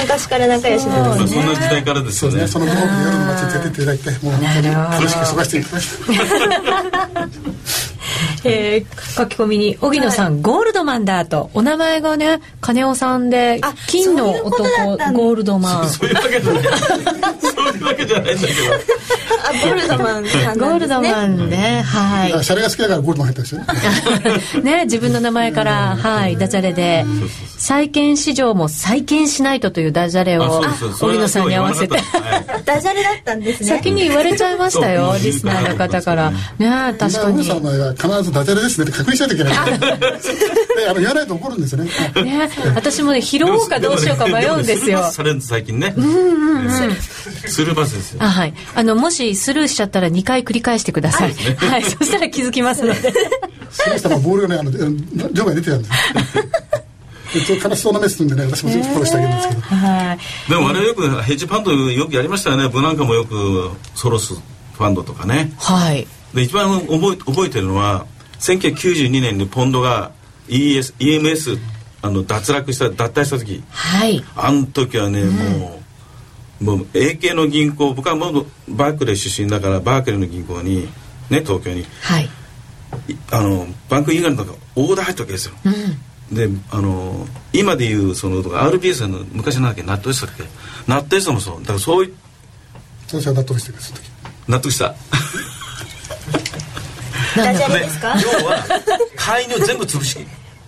[0.00, 2.46] 昔から仲良しなんですそんな時代からですよね。
[2.48, 7.28] そのご褒美で夜の街に連れていただいてもう本当に苦しく過ごしていきました
[8.44, 15.18] えー書き込みに荻野さんゴールドマンだとお名前がね金尾さんであ金の男ったんだ。
[15.18, 15.88] ゴールドマン。
[15.90, 16.62] そういうわけじゃない。
[17.40, 18.60] そういうわけじゃないんだけど。
[19.44, 22.44] あゴールドマンさんゴールドマンね、はい。
[22.44, 24.62] シャレが好きだからゴールドマン入ったんですよね。
[24.78, 27.04] ね、自分の名前から、はい、ダジャレで、
[27.58, 30.62] 債券市場も再建しないとというダジャレを
[31.00, 31.96] 荻野さんに合わせて。
[32.64, 33.68] ダジャレだったんですね。
[33.68, 36.30] 先に言われちゃいましたよ、リスナーの方から。
[36.30, 37.38] ね、確かに。
[37.38, 39.86] 皆さんの場合は必ずダジャレですねって確認しないといけないで
[40.88, 41.90] あの言わないと怒るんですよね
[42.22, 45.10] ね、私もね、拾おうかどうしようか迷うんですよ。
[45.12, 45.94] される最近ね
[47.46, 51.34] スルーパスですよあはい、あのもしスルーしちゃったら2回繰り返してください。
[51.56, 53.12] はい、そしたら気づきますので。
[53.72, 54.70] その人もボールがねあの
[55.30, 56.44] 場外に出てたんですよ
[57.32, 60.50] でちょっと悲しそうな目するんでね私もずっとフォローしてあげるんですけどはい。
[60.50, 66.06] でもあれよくヘッジファンドよくやりましたよねブナンカもよくソロスファンドとかねはい。
[66.34, 68.06] で一番覚え覚えてるのは
[68.38, 70.12] 1992年にポンドが
[70.48, 71.58] ES EMS
[72.02, 73.62] あの脱落した脱退した時。
[73.70, 74.22] はい。
[74.34, 75.80] あの時はね、も
[76.60, 80.88] うもう A 系の銀行僕はもうバークレー出身だからバークレーの銀行に
[81.30, 81.84] ね東京に。
[82.02, 82.24] はい。
[82.24, 82.28] い
[83.30, 86.36] あのバンクイングランドとかオーダー入ったわけですよ、うん。
[86.36, 90.44] であの今でいうその RBS の昔なんだっけナットエストだっけ
[90.86, 91.60] ナットエストもそう。
[91.60, 92.14] だからそういう
[93.06, 94.10] 私は納得してるんですその時。
[94.48, 94.94] 納得した
[97.36, 98.14] ダジャレでですか？
[98.20, 98.64] 要は
[99.16, 100.18] 介入全部潰し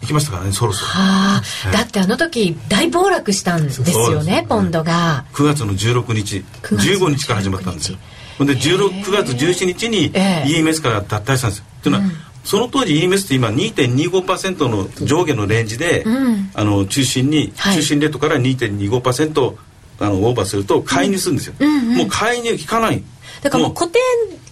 [0.03, 0.89] いきましたからねそろそろ。
[0.89, 5.25] はあ、だってあの時大暴落したんですよね、ポンドが。
[5.33, 7.27] 9月の16日9月15日。
[7.27, 7.99] から始まったんですよ。
[8.39, 10.49] ほんで16 9月17日にええ。
[10.49, 11.65] EMS から脱退したんですよ。
[11.79, 12.11] っていうのは、
[12.45, 16.51] その当時 EMS って今2.25%の上下のレンジで、うん。
[16.53, 17.77] あの中心に、はい。
[17.77, 19.57] 中心レートから2.25%
[20.01, 21.55] あのオーバーすると介入するんですよ、
[21.97, 23.03] もう介入効かない。
[23.43, 24.01] だからもうも固定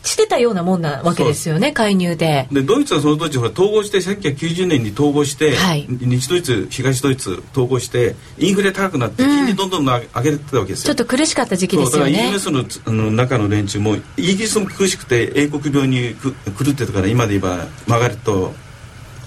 [0.02, 2.48] してたようなもんなわけですよね、介入で。
[2.50, 12.12] うでドイツはその当時ほら統合して1990年に統合して、はい西ドイツ東ドイツ統合してインフレ高くなって金利どんどん上げてたわけですよ、ちょっと苦しかった時期ですよね。
[12.12, 16.32] だから EMS のつあの中の連中もイギリスも苦しくて英国病にく
[16.64, 18.52] 狂ってたから今で言えばマーガレット・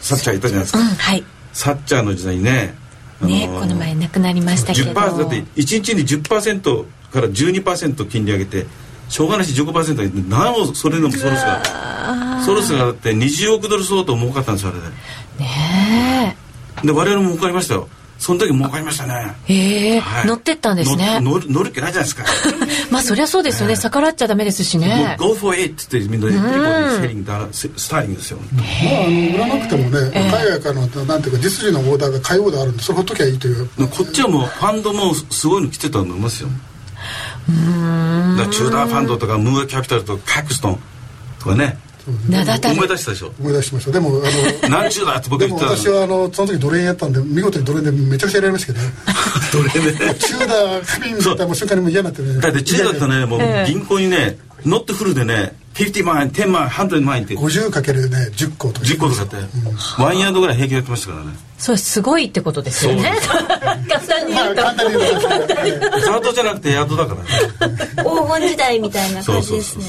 [0.02, 1.24] サッチャーいたじゃないですか、うん、はい。
[1.54, 2.76] サッチャーの時代にね
[3.22, 4.92] あね、この前亡くなりましたけど。
[4.92, 8.66] 10%だって1日に10%から12%金利上げて
[9.10, 14.88] しょうがないし15%上げて何をそれでもソロスがソロスがだって20億ドル相当儲かったんですよあれで。
[15.44, 16.38] ね
[16.84, 17.88] で我々も儲かりましたよ。
[18.18, 19.36] その時儲かりましたね。
[19.48, 19.54] え。
[19.54, 19.96] え。
[19.96, 20.28] えはい。
[20.28, 21.20] 乗ってったんですね。
[21.20, 22.24] の乗る乗るっけないじゃないですか。
[22.90, 23.76] まあそりゃそうですよね。
[23.76, 25.18] 逆らっちゃダメですしね。
[25.20, 33.70] もう Go for it って言ってみんなでセリングだススターリングですよ、まああの売らなくてもね、海外からのなんていうか実需のオーダーが買いオーダーあるんでそれほっときゃいいという。
[33.78, 36.48] でこっちはもうファンドもすごいの来てたと思いますよ。
[36.48, 36.75] だから
[37.48, 40.80] チューダーファンドとかムーアキャピタルとかカクストン
[41.40, 41.78] とかね。
[42.30, 42.76] 名だたる。
[42.76, 42.88] 思い。
[42.88, 43.34] 出したでしょ？
[43.40, 43.92] 思い出しました。
[43.92, 44.12] でもあ
[44.68, 48.92] の何十だって僕で言ってたも私はあのその時ドル円やったんで見事にドル円でめちゃくちゃやられましたけどね。
[49.54, 50.16] どれで。
[50.16, 52.40] チューダーカビンみたいなもう瞬間にもう嫌になってね。
[52.40, 53.72] だってチューダーってねもうええ。
[53.72, 58.86] 銀行にねノットフルでね50万円10万円100万円って 50× ね10個とか。
[58.86, 59.36] 10個とかって。
[60.02, 61.32] ワンヤードぐらい平気でやってましたからね。
[61.58, 63.12] そう、すごいってことですよね。
[63.90, 64.68] 簡単にま言うと。
[64.68, 65.98] あ 簡単に言うと。
[65.98, 69.86] ードじゃなくてヤードだからね黄金時代みたいな感じですね。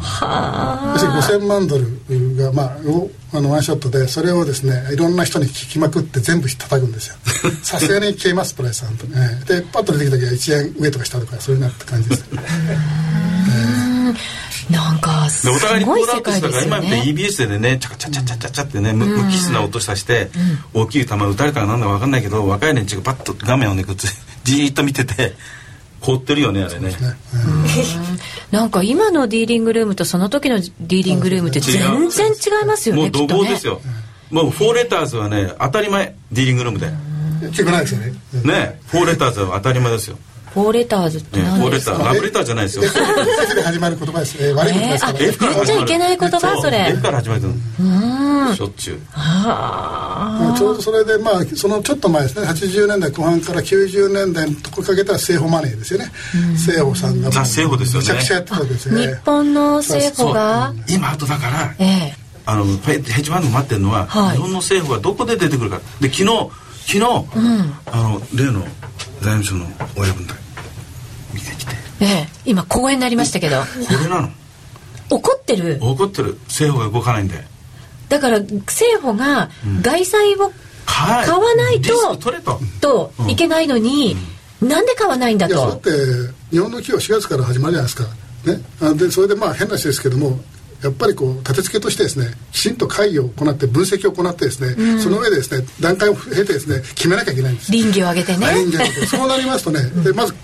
[0.00, 7.16] は要するに5000万ドルが、まあ、をあのワンショットでそれをですねいろんな人に聞きまくって全部叩くんですよ。
[7.62, 9.60] さすがに消えますプライスは本当に、ええ。
[9.60, 12.24] でパッと出てきた時は1円上とか下とかそういうなって感じです
[14.70, 17.02] なんか、すでお互いにコごいールアウトしたから今ってよね。
[17.04, 20.30] EBS でねチャカチャチャチャチャチャってね無無機質な音さして
[20.72, 24.08] 大きい球打たれたかなんだか分かんないけど若い連中がパッと画面をねこっち
[24.44, 25.34] じーっと見てて
[26.00, 26.90] 凍ってるよねあれね。
[26.90, 26.96] ね。
[28.50, 33.26] なんか今のディーリングルームとその時のディーリングルームって全然違いますよね、もう怒。
[33.26, 33.80] 号ですよ。
[34.30, 36.86] もうフォーレターズはね当たり前ディーリングルームで。
[36.86, 37.50] うん。
[37.50, 38.12] 結構ないですよね。
[38.44, 40.18] ねフォーレターズは当たり前ですよ、
[40.54, 42.84] フォーレターズってね、フォーレ何ですかターラブレターじゃないですよ。
[42.84, 45.12] F で始まる言葉です、えー悪い言葉ですか？
[45.12, 46.60] ら、えーか言っちゃいけない言葉？
[46.60, 46.78] それ。
[46.90, 47.42] F から始まる
[47.78, 49.00] のしょっちゅう。
[49.14, 50.54] あ。
[50.58, 52.46] ちょうどそれでまあそのちょっと前ですね。
[52.46, 56.12] 80年代後半から90年代のところかけたら政府マネーですよね。
[56.52, 58.08] 政府さんがザ政府ですよね。
[58.08, 62.14] めちゃくちゃやってたわけですー日よね本の政府が、今あとだからええ。
[62.44, 64.36] あのヘッジファンド待ってるのは、はい。
[64.36, 65.80] 日本の政府がどこで出てくるか。
[66.00, 66.50] で昨日
[66.84, 67.04] 昨日、
[67.86, 68.60] あの例の
[69.20, 70.34] 財務省の親分だ
[71.32, 71.74] 見てきて。
[72.00, 73.60] ええ今公演になりましたけど。
[73.60, 73.66] こ
[74.02, 74.30] れなの？
[75.10, 75.78] 怒ってる？
[75.80, 76.38] 怒ってる。
[76.46, 77.44] 政府が動かないんで。
[78.08, 80.52] だから政府が外債を
[80.84, 82.60] 買買わないとリスク取れと。
[82.80, 84.16] といけないのに、
[84.60, 85.54] なんで買わないんだと。
[85.54, 85.90] いやだって
[86.50, 88.04] 日本の企業4月から始まるじゃないですか
[88.44, 88.60] ね。
[88.80, 90.40] あでそれでまあ変な話ですけども
[90.82, 97.82] やっぱりこう立て付けとしてですねきちんと会議を行って分析を行ってですね、その上でですね段階を経てですね決めなきゃいけないんですよ。
[97.82, 98.46] 倫理を上げてね。
[98.46, 100.34] はいいいんじゃないかそうなりますとねでまず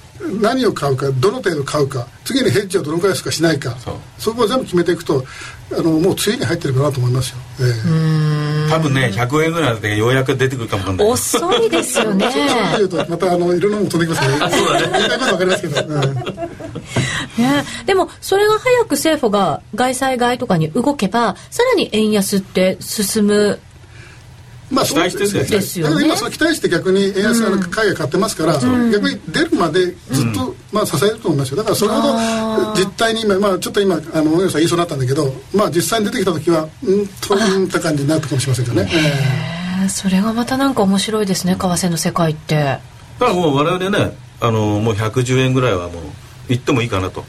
[0.41, 3.77] 何を買うかどの程度買うか次にヘッジをどのくらいしかしないか
[4.19, 5.25] そこを全部決めていくと
[5.71, 12.31] あのもう次に入ってるかなと思いますよ、えー、多分ね100円ぐらいでようやく出てくるかもしれない遅いですよね。
[12.73, 14.89] そういうとまたあのいろんなもの飛んできますけど そうだね。
[14.99, 16.01] 言いたいこと分かりますけど、うん。
[17.39, 23.61] ね、でもそれが早く政府が外債買いとかに動けばさらに円安って進む
[24.71, 26.05] まあ、期待してるんですよね。
[26.05, 31.57] 今その期待して逆に円安が海外買ってますから、うん、逆に出るまでずっと、まあ、支えると思いますよ。
[31.57, 32.15] だからそれほど
[32.75, 38.91] 実態に今、まあ、ちょっと今あの大野さん言いそうになったんだけど、まあ、実際に出てきた時はうんといった感じになったかもしれませんけどね。
[39.83, 42.55] えー、それがまたなんか面白いですね為替の世界って。
[42.57, 42.81] だ
[43.19, 46.03] からもう我々ねあのもう110円ぐらいはもう
[46.49, 47.25] 行ってもいいかなと。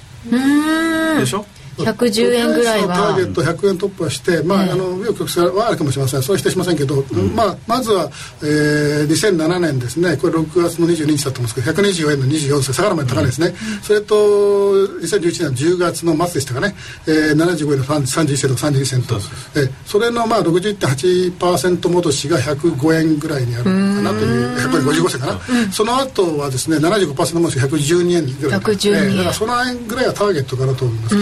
[1.19, 1.45] でしょ？
[1.83, 2.95] 110円ぐらいは。
[2.95, 6.21] ターゲット100円突破して、まあ、あの右翼曲折はあるかもしれません。
[6.23, 8.09] そうは否定しませんけど、うん、まあ、まずは、
[8.41, 10.17] えー、2007年ですね。
[10.17, 12.73] これ6月の22日だと思うんですけど124円の24銭。
[12.79, 16.75] 下がるまで高値ですね、うん、それと2011年10月の末でしたかね、
[17.07, 19.15] えー、75円の31銭とか32銭と、
[19.55, 31.15] えー、それのまあ61.8%戻しが105円ぐらいにあるかなという155銭かな、うん、その後はですね75%戻し112円ぐらい、112円、えー、だからその円ぐらいはターゲットかなと思います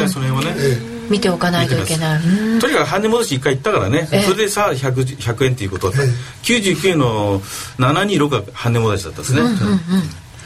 [0.00, 2.22] 体その辺はね、えー、見ておかないといけない。
[2.60, 6.06] とにかく半値戻し1回行ったからね、えー、それでさあ 100, 100円っていうことだった、え。
[6.06, 7.40] ー、99円の
[7.78, 9.80] 726が半値戻しだったですね、うんうんうん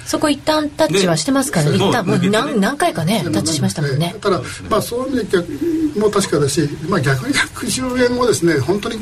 [0.07, 1.77] そこ一旦タッチはしてますからね。
[1.77, 4.15] 一旦もう何何回かねタッチしましたもんね。
[4.21, 8.59] ただまあそういう意味も確かだし、まあ、逆に110円をですね。
[8.59, 8.97] 本当に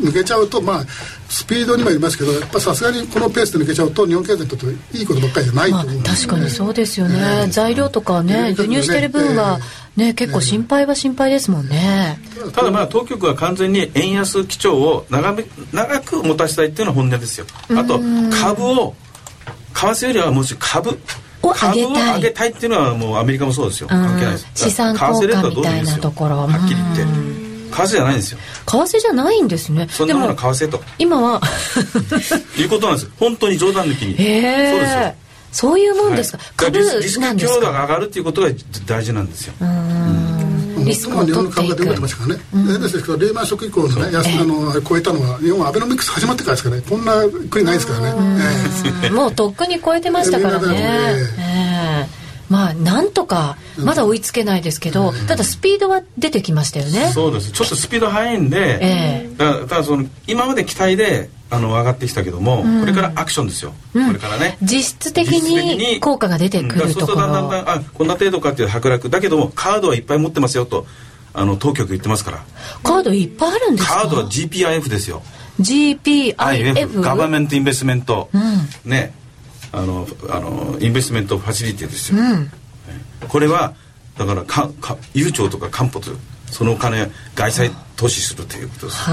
[0.00, 0.84] 抜けちゃうとまあ
[1.28, 9.58] スピードにもよりますけどやっぱさすがにこのペースで抜けちゃうと日本経済にとっていいことばっかりじゃないと思う、まあ、確かにそうですよね、えー、材料とかね輸入してる分は、
[9.96, 12.18] ね、結構心配は心配ですもんね、
[12.52, 17.46] ただまあ当局は完全に円安基調を長め長く持たせたいっていうのは本音ですよ。
[17.70, 18.00] あと
[18.30, 18.94] 株を
[19.74, 20.90] 為替よりはもし株
[21.42, 22.14] を上げたい。
[22.16, 23.88] 上げたいっていうのはもうアメリカもそうですよ。
[23.88, 24.46] 関係ないです。
[24.54, 26.46] 資産効果みたいなところは。
[26.46, 27.02] っきり言って。
[27.02, 28.38] 為替じゃないんですよ。
[28.66, 29.88] 為替じゃないんですね。
[29.90, 30.80] そんなものは為替と。
[30.98, 31.40] 今は。
[32.56, 33.10] いうことなんです。
[33.18, 34.14] 本当に冗談抜きに。
[34.16, 35.14] へそうですよ。
[35.54, 37.32] そういうもんですか、はい、株なんですか？
[37.32, 38.48] リスク強度が上がるっていうことが
[38.86, 39.54] 大事なんですよ
[40.84, 41.34] リスクを取っていく。
[41.34, 46.82] 日本の株が出てましたからね、うん、ですけどリーマンショック以降のね安あの超えたのは日本はアベノミクス始まってからですからね。
[46.88, 47.12] こんな
[47.50, 48.14] 国ないですからね、
[49.04, 52.23] えー、もうとっくに超えてましたからね、えー
[52.54, 57.10] まあなんとかまだ追いつけないですけど、うん、ただスピードは出てきましたよね。
[57.12, 57.50] そうです。
[57.50, 64.56] ちょっとスピード速いんで、えー、だただその今まで期待であの上がってきたけども、うん、これからアクションですよ、うん、これからね。
[64.62, 70.86] 実質的に効果が出てくるところ、だんだんだんあこんな程度かっていう剥落だけどもカードはいっぱい持ってますよと
[71.32, 72.44] あの当局言ってますから。
[72.84, 74.02] カードいっぱいあるんですか？
[74.02, 75.22] カードは GPIF ですよ。
[75.60, 78.30] GPIF ガバメントインベストメント、
[78.84, 79.12] ね
[79.76, 82.18] あのあのインベストメントファシリティですよ、
[83.28, 83.74] これは
[84.16, 86.00] だからかか悠長とか官報
[86.46, 89.04] そのお金外債投資するということです。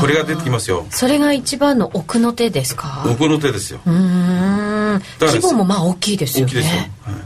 [0.00, 0.86] これが出てきますよ。
[0.90, 3.04] それが一番の奥の手ですか？
[3.06, 3.80] 奥の手ですよ。
[3.84, 5.02] うん。
[5.20, 6.52] 規模もまあ大きいですよね。
[6.52, 7.25] 大きいですよ、はい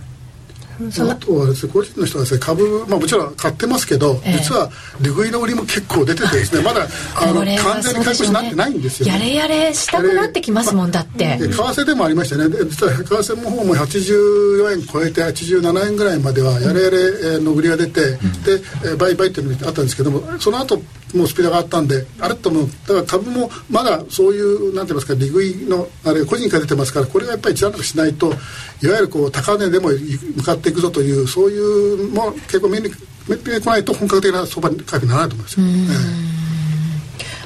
[1.10, 20.80] あとはですね個人の人はですね株、まあ、もちろん買ってますけど、えー、実は利食いの売りも結構出ててですね まだあの完全に回復しなってないんですよ、ね、やれやれしたくなってきますもんだって、為替でもありましたね実は為替の方も84円超えて87円ぐらいまではやれやれの売りが出て、うん、で売買っていうのがあったんですけどもその後
[21.14, 28.36] もうスピードがあったんであれともだから株もまだそういうなんて言いますか利食いのあれ個人から出てますからこれがやっぱり一段落しないといわ
[28.82, 29.90] ゆるこう高値でも
[30.36, 32.90] 向かっていくぞというそういうも結構目に
[33.28, 35.68] 目に来ないと本格的な相場価格にならないと思いますよ、え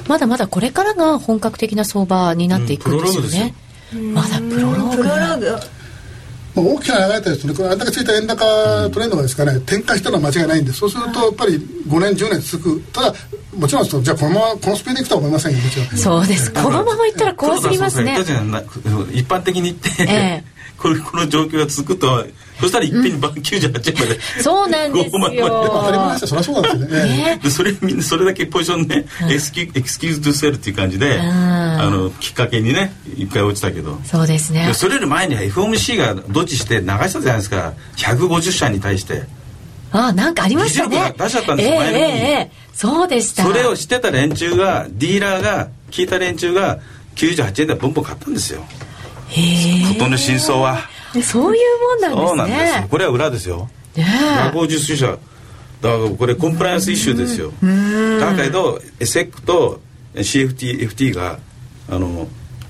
[0.05, 3.53] ー、まだまだこれからが本格的な相場になっていくんですよね、
[3.93, 5.75] うん、まだプロローグ
[6.55, 12.81] まあ、大きな流れたですねこれあれだけついた円高トレンドがですかね展開したのは間違いないんでそうするとやっぱり5年10年続く。
[12.93, 13.13] ただ
[13.55, 18.17] もちろんじゃあこのままこのスピードでいくとは思いませんよもちろんそうですこのままいったら怖すぎますね
[19.13, 22.25] 一般的に言って、ええこれこの状況が続くと
[22.59, 25.21] そしたらいっぺんに98円まで、そうなんですよ。
[25.71, 27.39] 当たり前ですよそりゃそうなんですよね。
[27.43, 33.99] でそれみんなそれだけポジションね、エスキ excuse to sell っていう感じで、あのきっかけにね一回落ちたけど。
[34.05, 34.71] そうですね。
[34.73, 37.73] それより前に FOMC がどっちして流したじゃないですか。
[37.97, 39.23] 150社に対して。
[39.91, 41.13] あなんかありましたね。
[41.17, 43.43] 出しちゃったんですよ、えー、前の日に、えー、そうでした。
[43.43, 46.79] それを知ってた連中がディーラーが聞いた連中が
[47.15, 48.63] 98円でボンボン買ったんですよ
[49.93, 50.79] 事の真相は。
[51.23, 52.27] そういうもんなんですね。
[52.27, 53.69] そうなんですこれは裏ですよ。
[53.97, 57.51] 学校受者だからこれコンプライアンスイシューですよ。
[58.19, 59.79] だけど SEC と
[60.15, 61.39] CFT FT が
[61.89, 62.27] あの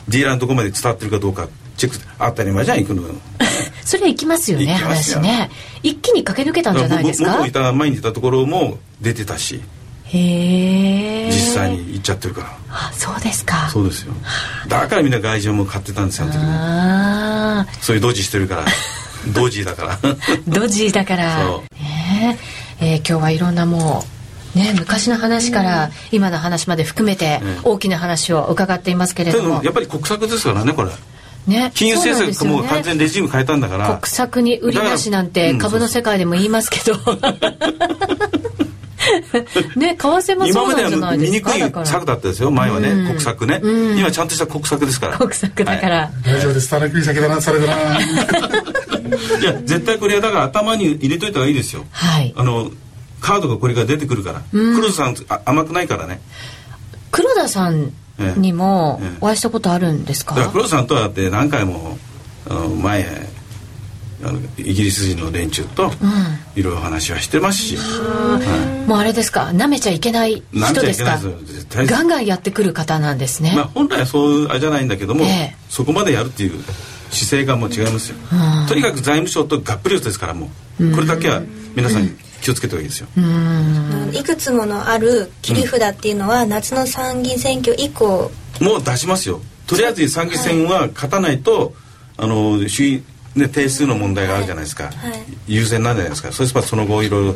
[0.08, 1.48] ディーラーのとこまで伝わってるかどうか
[1.78, 3.04] チェック当たり前じゃん行くの。
[3.84, 5.50] それ行きますよね話ね。
[5.84, 7.34] 一気に駆け抜けたんじゃないですか？
[7.38, 9.62] 元いた前にいたところも出てたし。
[10.08, 13.70] へえ実際に行っちゃってるからあそうですか。
[13.70, 14.14] そうですよ。
[14.68, 18.66] だからみんな外人も買ってたんですよあそういうドジしてるから。
[19.34, 20.00] ドジだから。
[20.48, 21.42] ドジだから。
[21.42, 22.38] そう、ね
[22.82, 22.96] え。
[22.96, 24.06] ー、今日はいろんなも
[24.56, 30.92] うね、昔の話から今の話まで含めて大きな話を伺っていますけれども、やっぱり国策ですからねこれ。
[31.48, 33.98] ね、金融政策も完全レジーム変えたんだから。
[33.98, 36.98] 国策に売りなしなんて株の世界でも言いますけど、
[39.76, 41.56] ね、為替もそうなんじゃないですか？
[41.56, 42.52] 今までは見にくい策だったですよ。
[42.52, 45.18] 前はね、うん、国策ね、うん、今ちゃんとした国策ですから。
[45.18, 45.98] 国策だから。
[45.98, 46.70] はい、大丈夫です。
[46.70, 48.00] たらくい先だな、されたな。
[48.00, 51.86] いや、絶対これはだから頭に入れといた方がいいですよ。
[51.92, 52.34] はい。
[52.36, 52.72] あの、
[53.22, 55.16] カードがこれから出てくるから、うん、黒田さん
[55.46, 56.22] 甘くないからね
[57.10, 57.92] 黒田さん
[58.38, 61.98] にもお会いしたことあるんですか,、ええ、黒田さんとはって何回も
[62.84, 63.28] 前
[64.26, 65.92] あのイギリス人の連中と
[66.56, 71.20] いろいろ話はしてますし、はい、もうあれですかなめちゃいけない人ですか？
[71.86, 76.64] ガンガンやってくる方なんですね、まあ、本来はそうあれじゃないんだけども、ええ、そこまでやるっていう
[77.12, 78.18] 姿勢がもう違いますよ、
[78.68, 81.42] とにかく財務省とがっぷり四つですからもうこれだけは
[81.76, 82.10] 皆さん
[82.42, 83.08] 気をつけた方がいいですよ。
[84.14, 88.32] いくつものある切り札っていうのは、夏の参議院選挙以降。
[88.62, 89.42] もう出しますよ。
[89.66, 91.72] とりあえず参議院選は勝たないと、はい、
[92.18, 95.12] あの衆院ね、定数の問題があるじゃないですか、はい。
[95.12, 96.32] はい、優先なんじゃないですか。
[96.32, 97.36] そしてその後いろいろ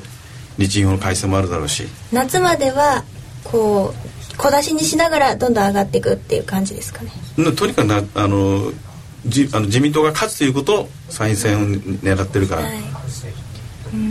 [0.57, 1.87] 日銀法の改正もあるだろうし。
[2.11, 3.03] 夏までは
[3.43, 7.11] こう小出しにしながらどんどん上がっていくっていう感じですかね。
[7.55, 8.71] とにかくなあの
[9.25, 12.98] じあの自民党が勝つということを参院選を狙ってるから、はい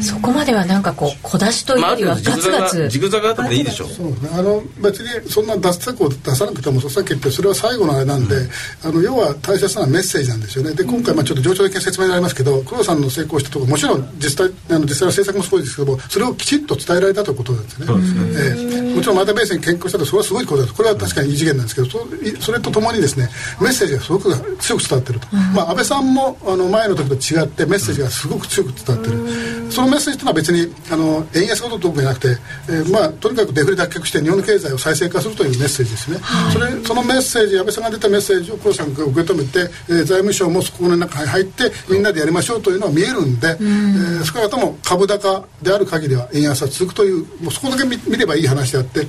[0.02, 2.88] そこまではなんかこう小出しというよりはガツガツ。
[2.88, 3.86] ジグザグあっていいでしょ。
[3.86, 4.16] うそうね。
[4.32, 8.50] あの別にそんな脱策を出さなくてもさっき言ってそれは最後のあれなんで、うん、
[8.84, 10.74] あの要は大切なメッセージなんですよね。
[10.74, 17.86] で今回まあちょっと情緒的な説明になりますけど黒田さんの成功したところもちろん実際あの実際の政策もすごいですけどもそれをきちっと伝えられたということなんですね。
[17.86, 22.06] そうですね、えー、もちろんマタベースに健康したとそれはすごいことですこれは確かに異次元なんですけどそ
[22.40, 23.28] それとともにですね
[23.60, 32.28] メッセージがすごく強く伝わってると、うん、まあ安倍さんもあの前の時と違ってメッセージがすごく強く伝わってる、うん、そのメッセージというのは別にあの円安こととじゃなくて、
[32.68, 49.00] えー、まあとにかくデフレ脱却して日本の経済を再生化するというメッセージですね、はい、それそのメッセージ安倍さんが出たメッセージを黒さんが受け止めて、えー、財務省もそこの中に入ってみんなでやりましょうというのは見えるんで、うん、えー、少なくとも株高である限りは円安は続くというもうそこだけ見見ればいい話であって、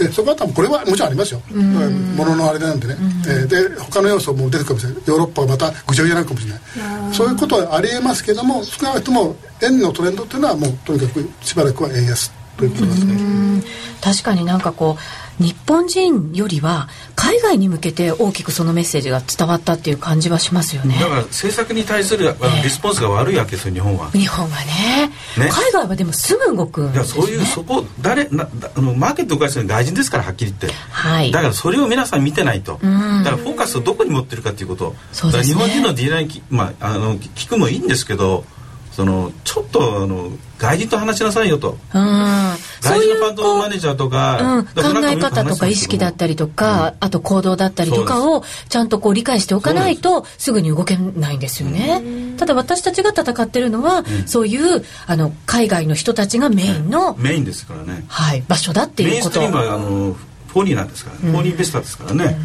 [0.00, 5.02] えー、そこは多分これはもちろんありますよ、うん、もののあれなんでね、うん、えー、で他の要素も出てくるかもしれない。
[5.06, 7.14] ヨーロッパがまたぐちゃぐちゃになるかもしれない。
[7.14, 13.62] そういうことはありえますけども少なくとも円のトレンドっていうのはもうとにかくしばらくは円安ということですね。
[14.00, 14.96] 確かになんかこ
[15.40, 20.96] う日本人よりは海外に向けて大きくそのメッセージが伝わったっていう感じはしますよね。
[20.98, 24.10] だから政策に対するリスポンスが悪いわけですよ日本は。
[24.12, 32.74] 日本はね、ね、海外はでもすぐ動くんです、ね、そういうそこ誰なあのマーケットを動かすのは外人ですからはっきり言って、はい、だからそれを皆さん見てないと。
[32.74, 34.94] だからフォーカスをどこに持ってるかっていうこと。
[35.12, 38.44] そうです、ね、日本人のディーラーに、まあ、あの聞くもいいんですけど
[38.96, 44.72] そのちょっとあの外人と話しなさいよと、うん、外人のファンドマネージャーとか、うん、考
[45.06, 50.56] え方とか意識だったりとか、うん、あと行動だったりとかをちゃんとこう理解しておかないとす。
[50.56, 52.02] ぐに動けないんですよね、
[52.36, 59.40] ただ私たちが戦ってるのは、そういうあの海外の人たちがメインの、メインですからね、はい、場所だっていうこと。
[59.40, 62.38] メインストリームはあのフォーニーなんですから、ね、フォーニーベスターですからね、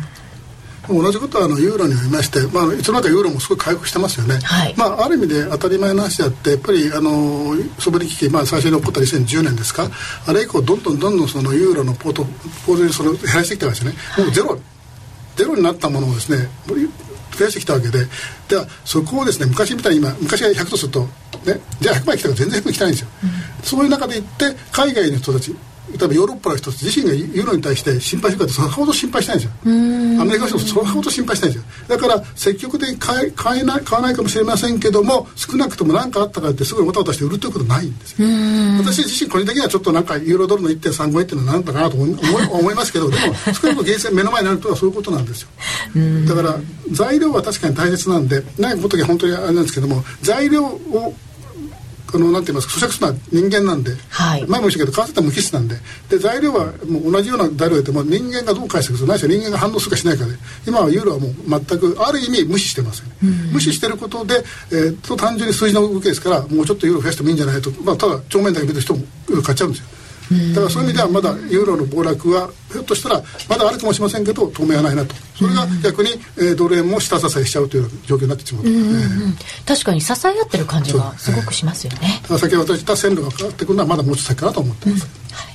[0.93, 9.89] 同じことはあのユーロにありまして、まあ、いつの間にかユーロもすごい回復してますよね、はい、まあ、ある意味で当たり前の話であってやっぱりあのそぶり危機、まあ、最初に起こった2010年ですか。
[10.27, 12.23] あれ以降どんどんどんどんそのユーロのポート
[12.65, 14.60] ポートにその減らしてきたわけですよねもうゼロ
[15.36, 16.49] ゼロになったものをですね
[17.38, 18.06] 増やしてきたわけで。
[18.49, 21.01] ではそこをですね昔みたいに今昔が100とすると、
[21.45, 25.56] ね、じゃあ100万来たら全然100万来てないんですよ、うん、そういう中でいって海外の人たち
[25.89, 29.39] 例えばヨーロッパの人自身がユーロに対して心配してるかってそれほど心配しないん。
[29.39, 29.52] ですよ
[30.22, 38.28] アメリカの人もそれほど心配しないんですよだから積極的に買え買えない買わないかもしれませんけども少なくとも何かあったからってすぐにわたわたして売るということないんですよ。
[38.80, 42.15] 私自身個人的にはちょっとなんかユーロドルの1.35っていうのは何だかなと思い
[42.52, 45.48] 思いますけどでも少なくとも源泉目の前になるとはそういうことなんですよ。
[46.28, 46.56] だから
[46.91, 51.13] 材料は確かに大切なんで何かことは本当にあれなんですけども材料を
[52.14, 55.76] あのなんて言いますか咀嚼するのは人間なんで、はい、前も言ったけど為替って無機質なんで。
[56.10, 60.34] で材料はもう同じような材料でも人間がどう解釈するないしは人間が反応するかしないかで
[60.68, 69.02] 今はユーロはもう全くある意味無視してますよね、うん、無視してることで、えー、と単純に数字の動きですからもうちょっとユーロ増やしてもいいんじゃないと、まあ、ただ帳面だけ見る人も
[69.44, 69.88] 買っちゃうんですよ
[70.54, 75.15] だからそういう意味ではまだユーロの暴落はひょっとしたらまだあるかもしれませんけど当面はないなと。
[75.36, 78.63] それが逆に、えー、ドル円も下支えしちゃうという状況になってしまう。
[78.63, 78.88] と、うんうんう
[79.27, 85.36] ん、確かに支え合ってる感じがすごくしますよね、だから先ほど言った線路が変わってくるのはまだもうちょっと先かなと思ってます、うん。
[85.36, 85.50] はい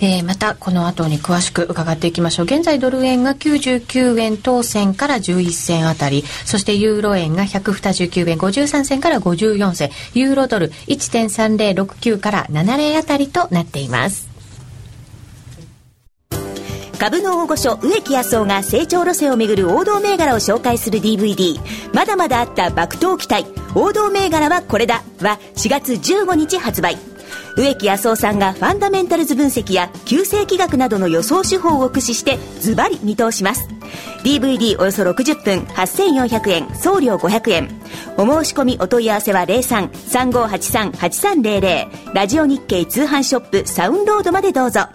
[0.00, 2.46] えー、またこの後に詳しく伺っていきましょう。
[2.46, 6.24] 現在ドル円が99円当選から11銭あたり。
[6.44, 9.90] そしてユーロ円が129円53銭から54銭。
[10.14, 14.34] ユーロドル1.3069から70あたりとなっています。
[16.98, 21.60] 株の大御所植木康夫が成長路線をめぐる王道銘柄を紹介する DVD
[21.92, 23.44] 「まだまだあった爆投期待。
[23.74, 27.13] 王道銘柄はこれだ」は4月15日発売。
[27.56, 33.68] 植木康夫さんがファンダメンタルズ分析や旧世紀学などの予想手法を駆使してズバリ見通します。
[34.24, 37.68] DVD およそ60分8400円送料500円。
[38.16, 44.86] お申し込みお問い合わせは03-3583-8300ラジオ日経通販ショップサウンロードまでどうぞ。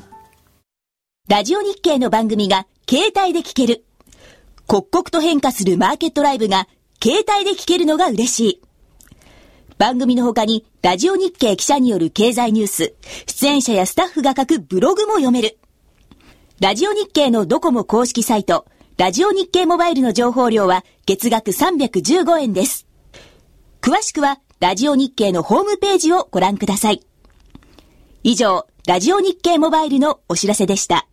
[1.30, 3.86] ラジオ日経の番組が携帯で聞ける。
[4.68, 6.68] 刻々と変化するマーケットライブが
[7.02, 8.62] 携帯で聞けるのが嬉しい。
[9.80, 12.96] 番組の他に、ラジオ日経記者による経済ニュース、
[13.28, 15.58] 出演者やスタッフが書くブログも読める。
[16.60, 18.66] ラジオ日経のドコモ公式サイト、
[18.98, 22.88] ラジオ日経モバイルの情報量は月額315円です。
[23.80, 27.02] 詳しくは、ラジオ日経のホームページをご覧ください。
[28.24, 31.08] 以上、ラジオ日経モバイルのお知らせでした。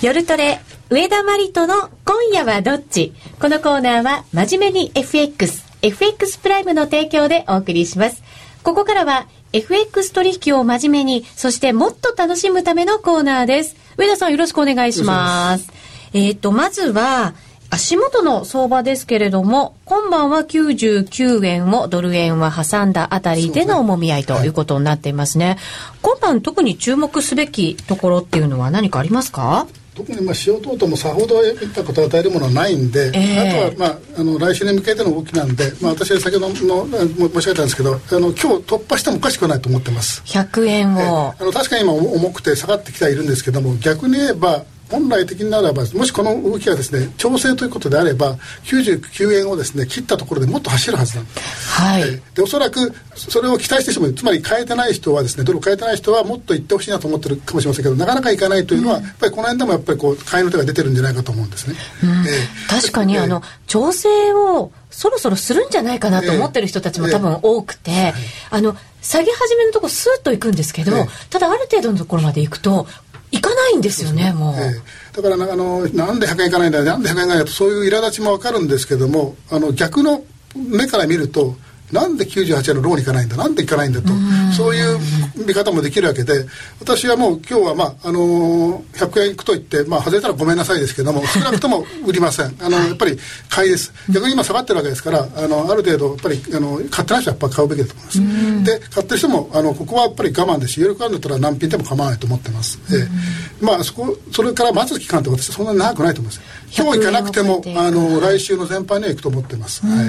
[0.00, 0.62] 夜トレ
[0.92, 3.12] 上田真理との今夜はどっち？
[3.40, 8.24] このコーナーは真面目に FX、FX プライムの提供でお送りします。
[8.64, 13.76] ここからは FX 取引を真面目に、そしてもっと楽しむためのコーナーです。
[13.98, 15.70] 上田さんよろしくお願いします。
[16.12, 17.34] えっ、ー、と、まずは、
[17.70, 25.46] 足元の相場ですけれども、今晩は99円をドル円は挟んだあたりでの重み合いということになっていますね。
[25.46, 25.56] はい、
[26.02, 29.68] 今晩特に注目すべきところっていうのは何かありますか？
[30.00, 40.22] 特にまあ使用等々もさほどいったことを与えるものはないんで、えー、あとは、まあ、あの来週に向けての動きなんで、まあ、私は先ほどの申し上げたんですけどあの今日突破してもおかしくないと思ってます。
[40.24, 54.10] 100円を、えー、あの確かに今重くて下がってきてはいるんですけども逆に言えば本来的ならばもしこの動きがですね調整ということであれば99円をですね切ったところでもっと走るはずなんです、はい、でおそらくそれを期待してしまう。
[54.12, 68.14] つまり変えてない人はですねドル変えてない人はもっと行ってほしいなと思ってるかもしれませんけどなかなかいかないというのは、うん、やっぱりこの辺でもやっぱりこう買いの手が出てるんじゃないかと思うんですね、うん、えー、確かに、あの調整をそろそろするんじゃないかなと思ってる人たちも多分多くて、えーえー、
[68.50, 70.92] あの下げ始めのとこスーッと行くんですけど、
[71.30, 72.86] ただある程度のところまで行くと
[73.32, 80.24] 行かないんですよねもう、えー、だからあのなんで100円いかないんだなんで100円いかないんだとそういう苛立ちも分かるんですけどもあの逆の
[80.54, 81.56] 目から見ると
[81.92, 84.08] なんで98円のローに行かないんだなんで行かないんだと
[84.56, 84.98] そういう
[85.46, 86.46] 見方もできるわけで
[86.80, 92.54] 私はもう今日は、まああのー、100円いくと言って、まあ、外れたらごめんなさいですけども少なくとも売りません。
[92.60, 93.18] あの、やっぱり
[93.48, 93.92] 買いです。
[94.10, 98.64] 逆に今下がってるわけですからあのある程度やっぱりあの買ってない人はやっぱ買うべきだと思います。
[98.64, 106.40] で買ってる人もあのここはやっぱり我慢ですし余力あるんだったら何品でも構わないと思ってます、えー、まあそこそれから待つ期間って私そんなに長くないと思います
[106.76, 110.08] 今日行かなくてもあの来週の全般には行くと思ってます、はい。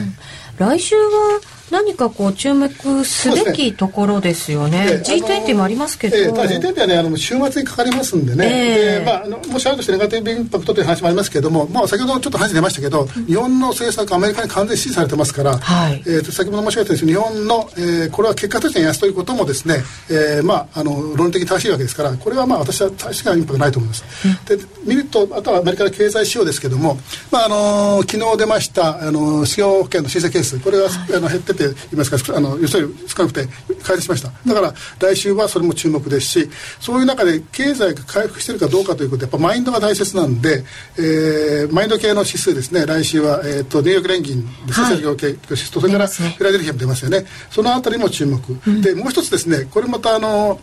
[0.58, 2.70] 来週は何かこう注目
[3.06, 4.86] すべきところですよね。
[4.86, 6.18] ね G20 もありますけど。
[6.18, 8.46] えー、ただ G20 はねあの週末にかかりますんでね。
[8.50, 24.04] えー、でまああのもしあるとしてネガティブインパクトという話もありますけども、まあ先ほどちょっと話出ましたけど、日本の政策アメリカに完全支持されてますから、はい、えー、と先ほど申し上げたように日本の、えー、これは結果として安ということもですね、えー、まああの論理的に正しいわけですから、これはまあ私は確かにインパクトないと思います。
[24.26, 26.98] うん、で見るとあとはアメリカの経済指標ですけども、
[27.32, 32.38] まああの昨日出ましたあの失業保険の申請件数これは、はい、あの減ってて言いますか。
[32.38, 33.48] あの予想より少なくて
[33.84, 34.32] 改善しました。
[34.46, 36.50] だから来週はそれも注目ですし
[36.80, 40.64] そういう中で経済が回復しているかどうかということでやっぱマインドが大切なんで、
[40.98, 42.86] えー、マインド系の指数ですね。
[42.86, 47.26] 来週は、えーと、ニューヨーク連銀ですね、はい、業系指数とそれからフィラデルフィアも出ますよね。
[47.50, 49.68] そのあたりも注目、うん、でもう一つですね。
[49.70, 50.60] これまたあの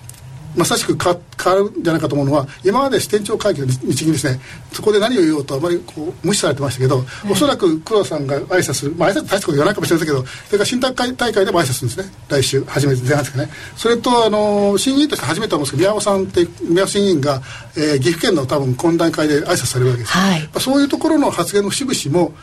[0.59, 4.41] まさしく変わるんじゃないかと思うのは今まで支店長会議の日銀ですね
[4.73, 12.15] そこで何を言おうとあまりこう無視されてましたけど、おそらく黒田さんが挨拶する、まあ挨拶大したこと言わないかもしれませんけどそれから新大会大会でも挨拶するんですね。
[12.29, 13.51] 来週初めて前半ですかね。
[13.77, 17.41] それとあの審議員として初めて思うんですけど宮尾さんって宮尾審議員が、
[17.77, 22.35] えー、岐阜県の多分懇談会で挨拶されるわけです、はい、そういうところの発言の節々も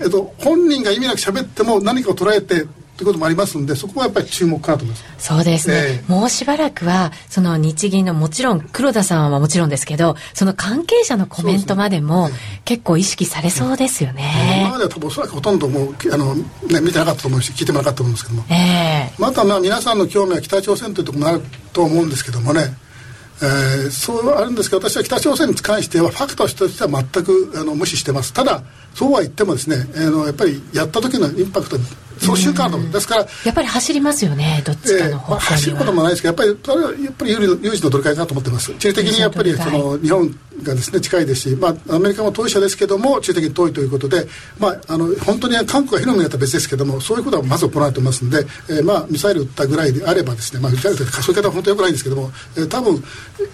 [0.00, 2.66] えっと、本人が意味なく喋っても何かを捉えて
[2.96, 5.26] ということもありますのでそこはやっぱり注目かなと思います。
[5.26, 12.28] そうですね、えー、もうしばらくはその日銀のもちろん黒田さんはもちろんですけどその関係者のコメントまでも
[12.64, 16.44] 結構意識されそうですよね、今までは多分おそらくほとんどもうあの、ね、
[16.80, 21.42] 見てなかったと思うし聞いてもなかったと思うんですけども、えー、またまあ皆さんの興味は北朝鮮というところもある
[21.72, 22.76] と思うんですけどもね
[23.42, 28.32] えー、そうあるんですけど私は北朝鮮に関してはファクトとしては全くあの無視してます。
[28.32, 28.62] ただ
[28.94, 31.76] そうは言ってもですね、えー、のやっぱりやった時のインパクト
[32.18, 38.74] その瞬間のですからやっぱり走りますよねどっちかの方向に、えーまあ、走ることもないですけどやっぱりやっぱり有利有事のどれかかと思ってます。
[38.74, 40.28] 地理的にやっぱりその日本
[40.62, 44.26] がですね近いですし、まあ、アメリカも当事者ですけども地理的に遠いということで、
[44.58, 48.38] まあ、あの本当に韓国が火の海だったら別ですけどもそういうことはまず行われてますんで、
[48.68, 53.02] えー、まあミサイル撃ったぐらいであればですね、まあ、ミサイルというかそういう方は本当によくないんですけども、えー、多分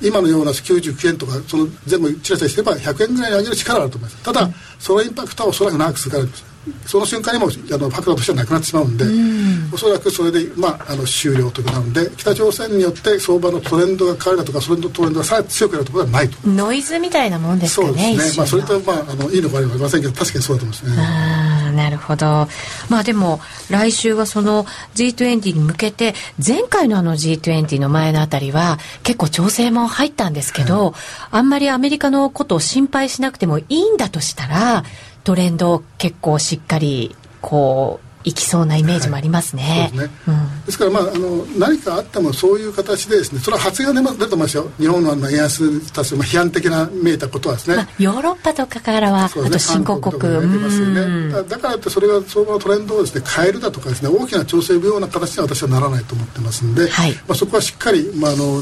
[0.03, 4.23] 今のような99円とかその全部チラチラしてれば100円ぐらいに上げる力があると思います。
[4.23, 6.50] ただ、うん、そのインパクトはおそらく長く続かれます
[6.87, 16.37] その瞬間にもあのファクターとしてはなくなってしまうんで、うん、おそらくそれで、まあ、あの終了ということなので北朝鮮によって相場のトレンドが変わるだとかそれのトレンドがさらに強くなるところはないと。
[16.49, 21.03] ノイズみたいなもんですかねそうですね、まあ、それと、まあ、あのいいのかありませんけど確かにそうだと思いますね。
[21.03, 22.49] あなるほど
[22.89, 23.41] まあでも
[23.71, 30.95] 来週はその G20 に向けて前回のあの G20 の前のあたりは結構調整も入ったんですけど、はい、
[31.31, 34.85] あんまりアメリカのことを心配しなくてもいいんだとしたら
[35.25, 39.63] トレンド結構しっかりこういきそうなイメージもありますね。
[39.63, 44.71] はい、ですね、うん、ですからまああの何かあってもそういう形でですね、それは発言が出てますよ。
[44.79, 47.77] 日本の円安に対する批判的な見えたことはですね。
[47.77, 50.21] まあ、ヨーロッパとかからは、ね、あと新興国。
[50.21, 58.61] だからってそれが相場のトレンドをですね変えるだとかですね大きな調整不要な形には私はならないと思ってますんで、はい、まあそこはしっかりまああの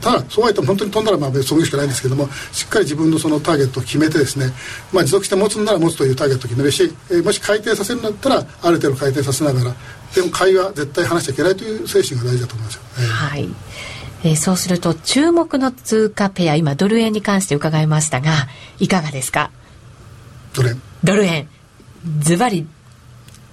[0.00, 4.52] ただそうは言っても本当に飛んだらまあ別にそしかないんですけどもしっかり自分のそのターゲットを決めてですね、
[4.92, 9.74] まあ、持続して持つんなら持つというターゲットを決めるし、えー、もし回転させるんだったらある程度回転させながら
[10.14, 13.48] でも会話絶対話しちゃいけないという精神が大事だと思いますよ、えー、はい。
[14.24, 18.32] えー、そうすると注目の通貨ペア今ドル円に関して伺いましたが
[18.80, 19.50] いかがですか？
[20.54, 20.82] ドル円。
[21.04, 21.48] ドル円。
[22.20, 22.66] ズバリ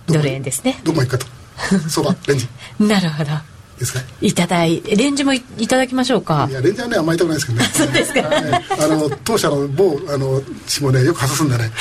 [0.07, 0.79] ドル円ですね。
[0.83, 1.27] どこ行くかと。
[1.89, 2.47] 相場レンジ。
[2.79, 3.31] なるほど
[3.79, 3.99] ですか？
[4.21, 6.47] いただいレンジもいただきましょうか。
[6.49, 7.65] いやレンジはねあんまり痛くないですけどね。
[7.73, 11.71] そうですか、あの当社の某あの血もねよく外すんでね、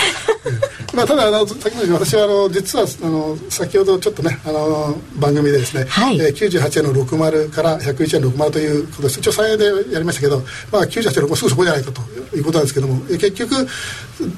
[0.95, 6.21] まあ、ただあの先ほど私はあの実はあの先ほどちょっとねあの番組でですね、はい。
[6.21, 9.21] えー、98円の60から101円の60ということです。
[9.21, 12.03] 一応3円でやりましたけど、まあ、98円の60すぐそこじゃないかと
[12.37, 13.67] いうことなんですけども結局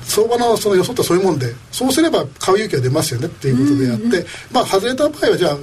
[0.03, 5.57] 相場のその予想ってそういうもんでそうすれば買う勇気が出ますよねっていうことであって、うんうん、まあ外れた場合はじゃあ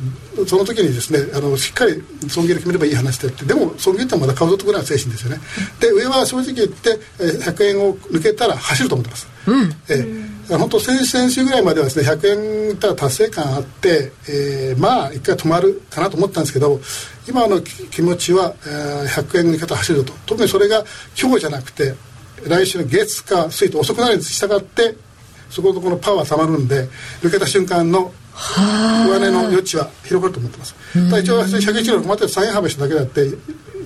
[0.47, 5.41] その時にですねあのしっかり損切り決めればいい話でってでも損切ってもまだ買うぞとぐらいの精神ですよね。
[5.79, 16.79] で上は正直言って100円を抜けたら走ると思ってます、うん、えー、本当先々週ぐらいまではですね100円たら達成感あって、えー、まあ一回止まるかなと思ったんですけど
[17.27, 20.13] 今の気持ちは、えー、100円抜けたら走ると。
[20.25, 20.83] 特にそれが
[21.19, 21.95] 今日じゃなくて
[22.47, 24.95] 来週の月か水と遅くなるに従って
[25.49, 26.87] そこのところパワーたまるんで
[27.21, 28.11] 抜けた瞬間の
[29.07, 30.75] 上値の余地は広がると思ってます。
[30.93, 33.37] ただ一応101円の6って3円幅しただけであって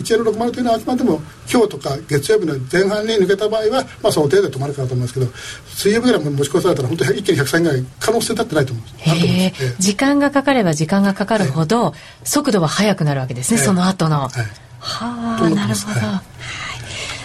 [0.06, 5.28] 1円の60というのはあくまでも今日とか月曜日の前半に抜けた場合は、まあ、その程度で止まるかなと思いますけど
[5.68, 8.89] 水曜日ぐらい持ち越されたら本当に一気に103円ぐらい可能性立ってないと思いま
[9.56, 9.76] す。
[9.80, 11.93] 時間がかかれば時間がかかるほど、
[12.24, 14.30] 速度は速くなるわけですね、その後の。
[14.30, 14.32] はい、
[14.80, 16.22] はあなるほど、はい、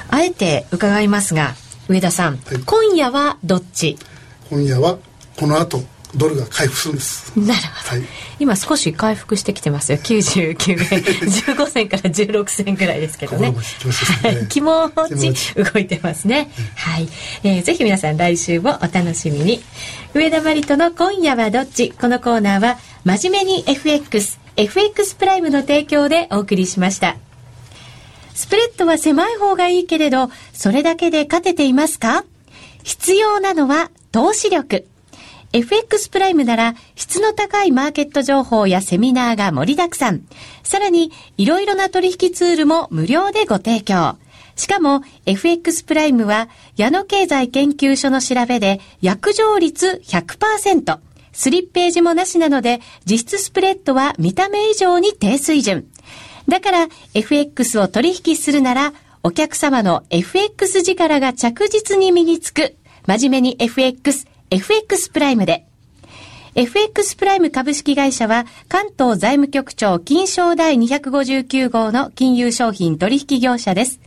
[0.08, 1.54] あえて伺いますが
[1.88, 3.98] 上田さん、今夜はどっち？
[4.48, 4.98] 今夜は
[5.38, 5.82] この後
[6.16, 7.32] ドルが回復するんです。
[7.38, 8.08] なるほど、はい、
[8.38, 9.98] 今少し回復してきてますよ。
[9.98, 11.00] 99円。
[11.56, 13.54] 15銭から16銭ぐらいですけどね。
[14.48, 14.90] 気持
[15.34, 17.08] ち動いてますね、はい、
[17.44, 19.62] えー、ぜひ皆さん来週もお楽しみに。
[20.14, 21.92] 上田真理との今夜はどっち？
[21.92, 27.16] このコーナーは真面目に FX FX プライムの提供でお送りしました。
[28.34, 32.24] スプレッドは狭い方がいいけれどそれだけで勝てていますか？
[32.82, 34.86] 必要なのは投資力
[35.52, 40.22] FX プライムなら質の高いマーケット情報やセミナーが盛りだくさん。
[40.62, 44.16] さらに、いろいろな取引ツールも無料でご提供。
[44.54, 50.98] しかも、FX プライムは、矢野経済研究所の調べで、約定率100%。
[51.32, 55.86] スリッページもなしなので、実質スプレッドは見た目以上に低水準。
[56.46, 58.92] だから、FX を取引するなら、
[59.24, 62.76] お客様の FX 力が着実に身につく。
[63.06, 65.64] 真面目に FX、FX プライムで。
[66.56, 74.00] FX プライム株式会社は関東財務局長金賞第259号の金融商品取引業者です。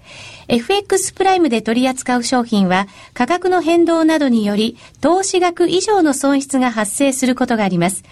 [0.50, 8.04] FX プライムで取り扱う商品は価格の変動などにより投資額以上の損失が発生することがあります。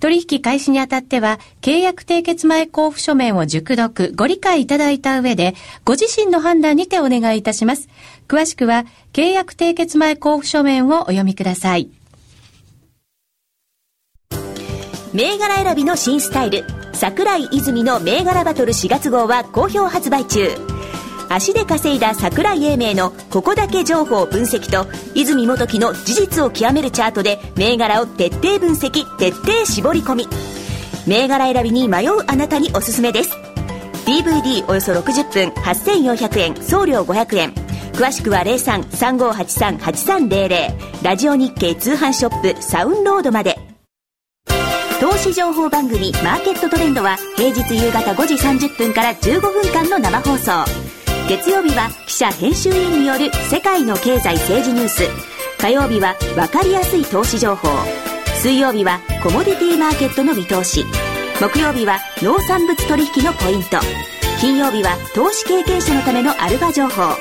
[0.00, 7.88] 取引開始にあたっては、契約締結前交付書面を熟読、ご理解いただいた上で、ご自身の判断にてお願いいたします。
[8.26, 11.90] 詳しくは、契約締結前交付書面をお読みください。
[15.12, 20.69] 銘柄選びの新スタイル、桜井泉の銘柄バトル4月号は好評発売中。
[21.32, 30.26] 足で稼いだ桜井英明のここだけ情報分析と泉元樹の事実を極めるチャートで銘柄を徹底分析徹底絞り込み。
[31.06, 33.30] 銘柄選びに迷うあなたにおすすめです。
[34.06, 37.54] DVD およそ60分8400円送料500円。
[37.92, 43.56] 詳しくは0335838300ラジオ日経通販ショップサウンロードまで。
[44.98, 50.89] 投資情報番組マーケットトレンドは平日夕方5時30分から15分間の生放送。
[51.30, 55.02] 月曜日は記者編集員による世界の経済政治ニュース。
[55.60, 57.68] 火曜日は分かりやすい投資情報。
[58.42, 60.84] 水曜日はコモディティマーケットの見通し。
[61.40, 63.78] 木曜日は農産物取引のポイント。
[64.40, 67.14] 金曜日は投資経験者のためのアルファ情報。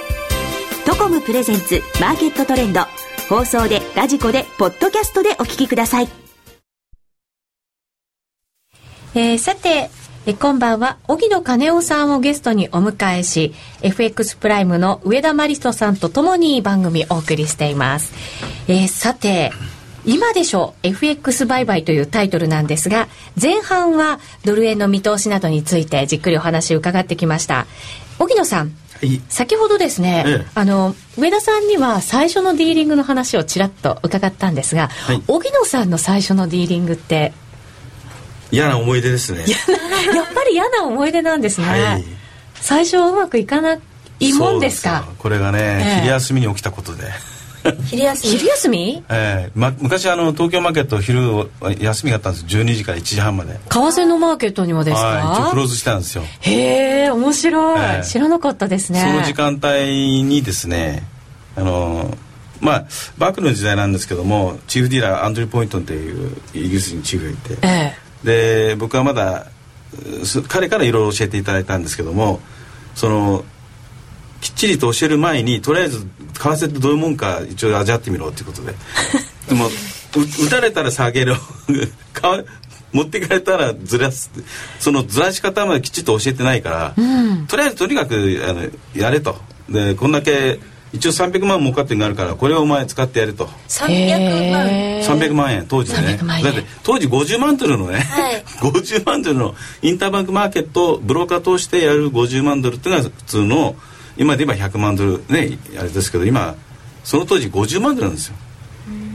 [0.87, 2.81] トコムプレゼンツマーケットトレンド。
[3.29, 6.07] 放送でラジコでポッドキャストでお聞きください。
[9.13, 9.91] えー、さて
[10.29, 10.97] え今晩は。
[11.07, 13.51] 荻野金夫さんをゲストにお迎えし
[13.81, 18.13] FX プライムの上田真理人さんとともに番組お送りしています、
[18.67, 19.51] えー、さて
[20.05, 20.87] 今でしょう。
[20.87, 23.07] FX 売買というタイトルなんですが
[23.41, 27.65] 前半はドル円の見通しなどについてじっくりお話伺ってきました。
[28.19, 28.71] 荻野さん
[29.29, 37.33] 先ほどですね、ええ、あの上田さんには最初のディーリングの話をちらっと伺ったんですが、はい、荻野さんの最初のディーリングって
[38.51, 39.45] 嫌な思い出ですね。
[40.13, 42.05] やっぱり嫌な思い出なんですね、はい、
[42.55, 43.77] 最初はうまくいかな
[44.19, 45.05] いもんですか？
[45.17, 47.03] これがね、えー、昼休みに起きたことで。
[47.87, 48.31] 昼休み？
[48.37, 53.53] 昼休み、えーま、昔あの東京マーケット昼休みがあったんです12時から1時半まで。
[53.53, 56.23] 為替のマーケットにもですか、はい、一応クローズしてたんですよ。
[56.39, 59.01] へえ面白い、えー、知らなかったですね。
[59.01, 61.05] その時間帯にですね
[61.57, 62.17] あの
[62.61, 62.85] まあ
[63.17, 69.47] バックの時代なんですけどもチーフディーラーアンドリー・ポイントンっていうイギリス人チーフがいて、えーで僕はまだ
[70.47, 72.39] 彼からいろいろ教えていただいたんですけども
[72.95, 73.43] その
[74.41, 78.73] きっちりと教える前にとりあえず為替ってどういうもんか一応味わってみろっていうことで。
[79.49, 79.67] でも
[80.45, 81.35] 打たれたら下げる
[82.91, 84.31] 持っていかれたらずらす
[84.79, 89.37] そのずらし方まできっちりと教えてないから、うん、とりあえずとにかくあのやれと。
[89.69, 90.59] でこんだけ
[90.91, 93.47] 一応300万儲かってるのがあるからこれをお前使ってやると。
[93.67, 94.67] 300万。
[95.19, 96.17] 300万円当時ね。
[96.17, 103.75] だって当時50万ドルのね、はい、 50万ドルのインターバンクマーケットブローカー通してやる50万ドルっていうのは普通の
[104.17, 106.55] 今で言えば100万ドルねあれですけど今
[107.03, 108.35] その当時50万ドルなんですよ。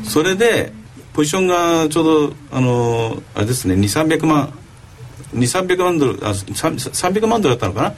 [0.05, 0.72] それで
[1.12, 4.53] ポジションがちょうどあのあれですね2300万
[5.35, 7.95] 2300万ドルあ300万ドルだったのかな？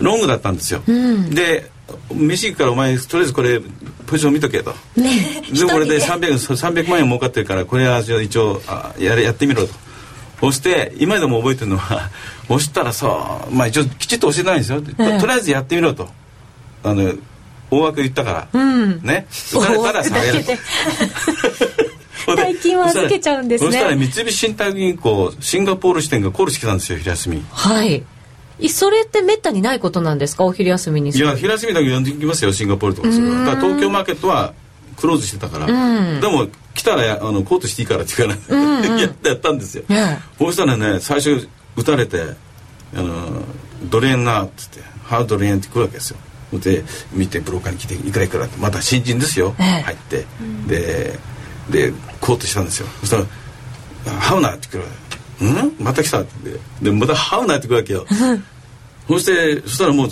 [0.00, 1.70] ロングだったんですよ、うん、で
[2.12, 3.60] 飯行くからお前とりあえずこれ
[4.06, 9.74] ポジション見とけと、ね、でこれで 300, 300万円儲かってるからこれは一応あややってみろと。
[10.40, 12.10] そして今でも覚えてるのは
[12.50, 16.08] 押したらさまあ一応きちっと教えないんですよ、とりあえずやってみろと。
[16.82, 17.14] あの
[17.70, 19.26] 大枠言ったから、うん、ね。
[19.52, 20.52] 打たれたら下げると。
[22.36, 23.70] 大金を預けちゃうんですね。
[23.70, 27.44] そしたら三菱信託銀行シンガポール支店がコールしてたんですよ昼休み。
[27.50, 28.04] はい
[28.68, 30.44] それってめったにないことなんですか？
[30.44, 34.54] お昼休みにいや昼休みだけ呼んできますよシンガポールとかそだから東京マーケットは
[34.96, 39.84] クローズしてたから、でも来たらあのコートしていいからって言うから、うんうん、 やったんですよ、
[40.38, 42.22] そうしたらね最初打たれて
[42.94, 43.42] あの
[43.90, 46.16] ドレーンなっつってハードレーンって来るわけですよ。
[46.54, 50.24] で見てブローカーに来ていくらいくらってまた新人ですよ、入って、
[50.66, 51.18] で
[51.68, 51.92] で
[52.22, 52.86] コートしたんですよ。
[53.00, 53.24] そしたら
[54.18, 54.84] 「ハウナー」って来る
[55.40, 55.76] うん？
[55.78, 56.22] また来た？
[56.22, 56.58] って。
[56.82, 58.06] でまたハウナーってくるわけよ。
[59.08, 60.08] そしてそしたらもう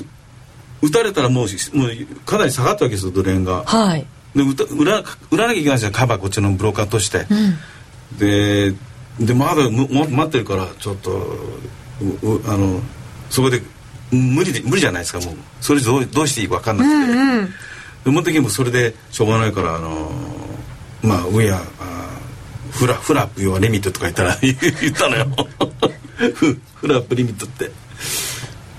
[0.83, 3.65] 打たれたらもうもうかなり下がったわけですよドレーンが。
[3.65, 4.07] はい。
[4.35, 8.75] で売ら売らなきゃいけないじゃんカバーこっちのブローカーとして、うん、で
[9.21, 11.11] でまだ待ってるからちょっと
[12.47, 12.81] あの
[13.31, 13.63] そこで
[14.11, 15.37] 無理で無理じゃないですかもう。
[15.61, 17.53] それどうどうしていいか分かんなくて、うんうん、で
[18.07, 20.11] その時もそれでしょうがないからあの
[21.03, 21.61] まあ上や
[22.75, 24.57] フラフラップ要はリミットとか言ったら 言っ
[24.95, 25.27] たのよ。
[26.35, 27.71] フフラップリミットって。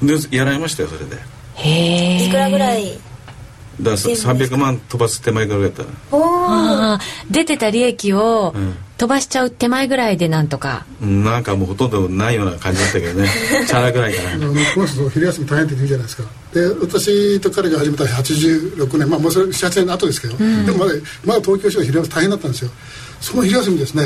[0.01, 1.17] でやられましたよそれで。
[1.55, 1.69] へ
[2.23, 2.97] えいくらぐらい？
[3.81, 6.97] だから300万飛ばす手前ぐらいやったらお
[7.29, 8.55] 出てた利益を
[8.97, 13.27] 飛ばしちゃう手前ぐらいでなんとか、うん、なんかもうほとんどないような感じだったけどね。
[13.67, 14.47] チャラぐらいかな。
[14.47, 16.23] この人昼休み大変って言うじゃないですか。
[16.53, 19.09] で私と彼が始めた86年。
[19.09, 20.93] まあもうそれ78年後ですけど、うん、でもまだ
[21.25, 22.71] まだ東京市は昼休み大変だったんですよ
[23.21, 24.03] その昼休みですね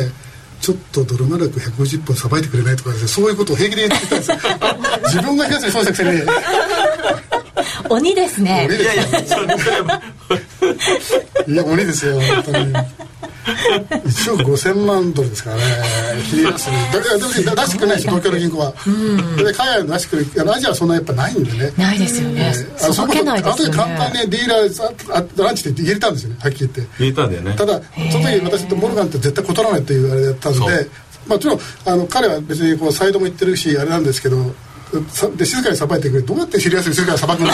[0.62, 4.38] ちょっと泥丸く150本さばいてくれないとかですねそういうことを平気で言ってたんですよ。
[5.06, 6.22] 自分が一つにそうしたくせに
[7.90, 8.68] 鬼ですね。
[8.70, 9.46] 鬼ですいやいやそれ
[11.54, 12.74] いや鬼ですよ本当に
[13.50, 15.64] 1億5000万ドルですからね。
[16.30, 16.78] 切りますね。
[16.94, 18.74] だから出してくれないでしょ東京の銀行は、
[19.38, 21.74] で海外の出してくれあのアジアはそんなやっぱないんでね。
[21.78, 22.54] ないですよね。
[22.82, 26.96] あのさばけないですよ後で簡単ねにディーラーああランチって言えたんですよねはっきり言って。
[27.00, 27.82] 言えたんだよねただ
[28.12, 34.38] その時私とモルガンって絶対断らないっていうあれだったんでそうまあもちろんあの彼は別にこうサイドも言ってるしあれなんですけど
[35.10, 37.52] さで静かにさばいてくれどうやって知りやすい静かにさばくの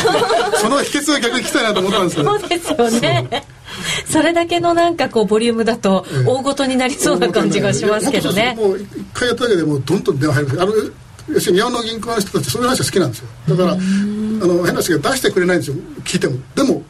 [0.58, 2.90] その秘訣を逆に聞きたいなと思ったんですけどそうですよ
[3.24, 3.46] ね
[4.10, 8.56] それだけのなんかこうボリュームだとええ大ごとになりそうな感じがしますけどね。
[8.58, 10.62] もう一回やっただけでもうどんどん電話入る。
[10.62, 10.74] あの
[11.28, 13.28] 要するに日本の銀行の人たちそういう話は好きなんですよ。
[13.50, 15.76] だからあの変な話が出してくれないんですよ。
[16.04, 16.38] 聞いても。
[16.56, 16.84] でも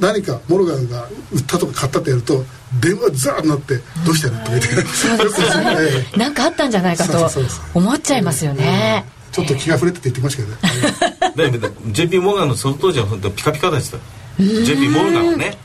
[0.00, 2.44] 何かモルガンが売ったとか買ったってやると
[2.80, 7.30] 電話ザーッなってどうしてるとか言ってそうですねなんかあったんじゃないかと
[7.74, 9.04] 思っちゃいますよね。
[9.30, 11.70] ちょっと気が触れてって言ってきましたけどね。
[11.92, 13.98] JP モルガンのその当時は本当ピカピカでした
[14.38, 15.56] JP モルガンはね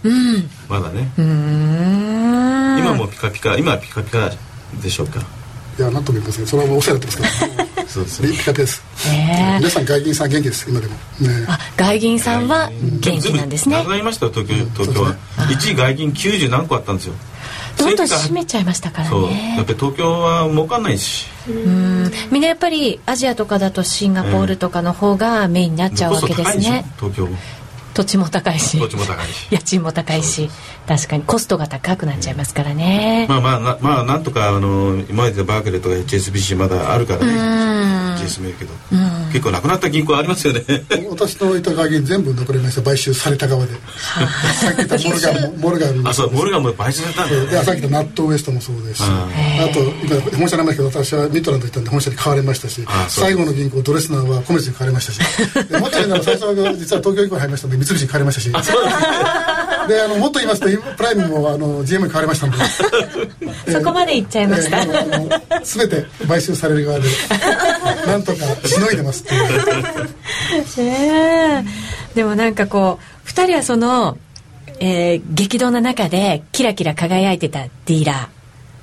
[0.68, 1.10] まだね。
[1.18, 4.30] 今もピカピカ今はピカピカ
[4.82, 5.20] でしょうか。
[5.78, 6.48] いやなんとも言いません。
[6.48, 8.84] それはおっしゃってますから そうですピカピカです。
[9.08, 9.58] ねえ。
[9.60, 10.66] 皆さん外銀さん元気です。
[10.70, 10.94] 今でも。
[10.94, 13.78] ねあ外銀さんは元気なんですね。
[13.78, 15.16] なくなりましたよ東京東京は。
[15.50, 17.14] 一時外銀90何個あったんですよ。
[17.78, 19.24] どんどん閉めちゃいましたからそう。
[19.24, 21.28] やっねぱり東京は儲かんないし。
[21.48, 22.12] うん。
[22.30, 26.86] みんなやっぱりアジアとかだとシンガポールとかの方がメインになっちゃうわけですね。
[27.00, 27.26] 東京。
[27.26, 27.38] も
[27.94, 28.80] 土地も高いし。
[28.80, 29.48] 土地も高いし。
[29.52, 30.50] 家賃も高いし。
[30.88, 33.26] 確かにコストが高くなっちゃいますからね。
[33.30, 38.00] まあまあなまあなんとかあの今までバークレーとか HSBC まだあるからね。
[38.38, 38.74] いるけど。
[39.32, 40.62] 結構なくなった銀行ありますよね。
[41.10, 43.74] 私のいた外銀全部残りました買収された側で。
[44.54, 46.10] さっき言ったモルガンも モルガンも。
[46.10, 47.36] あそうモルガンも買収されたんだ。
[47.36, 49.04] よでさっき言ったナットウエストもそうですし。
[49.06, 49.28] あ
[49.66, 49.74] あ。
[49.74, 52.86] と今本社なんですけど私はミッドランド行ったんで本社に買われましたし。
[53.08, 55.20] 最後の銀行ドレスナーはコメスに買われましたし。
[55.70, 58.70] でもっと言うなら最初は実は東京銀行に入りましたんで三菱に買われましたし。
[59.88, 60.68] であのもっと言いますと
[60.98, 62.58] プライムもあの GM に買われましたんで。
[63.74, 67.10] そこまで行っちゃいました、えー全て買収される側で
[68.08, 70.88] なんとかしのいでますっていう。
[70.88, 71.64] ね
[72.14, 74.18] えでもなんかこう2人はその、
[74.80, 78.30] えー激動の中でキラキラ輝いてたディーラ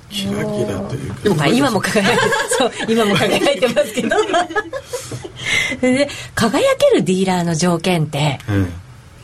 [0.09, 1.19] キラキラというか。
[1.23, 2.23] ー、まあ、今も輝いて
[2.57, 4.15] そう今も輝いてますけど。
[5.81, 8.73] で輝けるディーラーの条件ってうん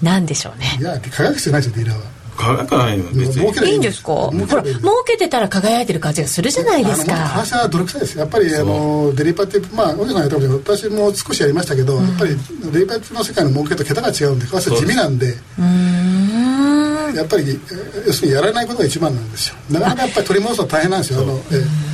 [0.04, 0.78] 何でしょうね。
[0.80, 2.14] いや輝く必要ないですよディーラーは。
[2.36, 3.72] 輝かないよ別に。
[3.72, 3.76] い。
[3.76, 4.14] いんですか？
[4.14, 7.16] ほら儲けてたら輝いてる感じがするじゃないですか。
[7.36, 8.18] 会社は泥臭いです。
[8.18, 12.36] やっぱりあのデリバティブまあおじさんやったかもしれないけど私も少しやりましたけど、やっぱり
[12.72, 19.56] デリバティブの世界の儲けと桁が違うんで為替は地味なんでやっぱりえー要するにやられないことが一番なんですよ。
[19.70, 21.22] なかなかやっぱり取り戻すのは大変なんですよ。
[21.22, 21.92] あの、えー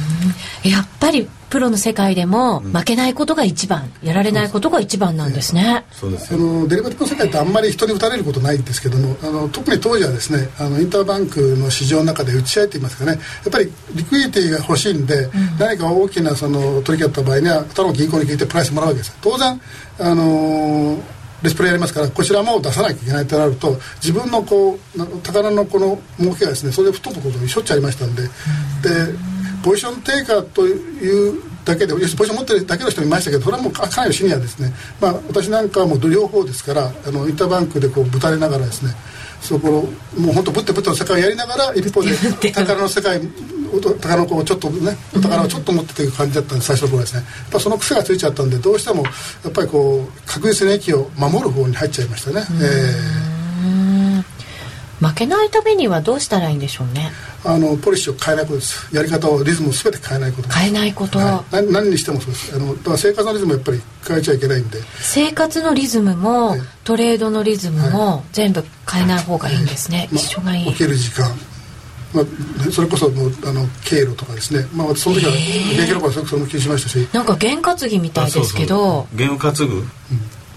[0.64, 6.40] やっぱりプロの世界でも負けないことが一番やられないことが一番なんですね、あそうですよ。
[6.40, 13.14] のデリバティブの世界ってあんまり人に打たれることないんですけどもあの特に当時はですねあのインターバンクの市場の中で打ち合いといいますかね。
[13.14, 13.20] やっ
[13.52, 19.18] ぱりリクイリティが欲しいんで、何か大きなその取引だった場合には他の銀行に聞いてプライスもらうわけです。
[19.22, 19.60] 当然
[20.00, 20.98] あの
[21.42, 28.24] レスプレイやりますからこちらも出さなきゃいけないとなると自分のこうな宝のこの儲けがですねそれで吹っ飛ぶことがしょっちゅうありましたんで。
[28.24, 28.30] で
[29.64, 38.94] ポジション低下というだけで要するにポジション持ってるだけの人もいましたけどそれはもうかかなりシニアですね、まあ、私なんかはもう両方ですからあのインターバンクでこうぶたれながらですね
[39.42, 39.74] そこの
[40.22, 42.12] もう本当ぶってぶっての世界をやりながら一方で
[42.52, 43.22] 宝の世界
[44.02, 47.20] 宝の子をちょっとねお宝をちょっと持ってという感じだったんで最初の頃ですね。
[47.20, 49.10] やっぱその癖がついちゃったんでどうしてもや
[49.50, 53.29] っぱりこう確実に駅を守る方に入っちゃいましたね、え
[55.00, 57.12] 負けないためにはどうしたらいいんでしょうね。
[57.44, 58.96] ーあのポリシーを変えないことです。
[58.96, 60.60] やり方をリズムを全て変えないことです。
[60.60, 62.56] 変えないこと、はい、何何にしてもそうです。
[62.56, 64.80] あのだから生活のリズムをやっぱり変えちゃいけないんで。
[65.02, 66.62] 生活のリズムも、はい。
[66.84, 70.66] トレードのリズムも全部変えない方がいいんですね、まあ一緒がいい。
[70.72, 71.30] 起きる時間、
[72.14, 77.08] まあ、それこそもうあの経路とかですね、まあ、その時は現役の頃はそれも気にしましたし。
[77.14, 79.08] なんか験担ぎみたいですけど。
[79.14, 79.84] 弦を担ぐ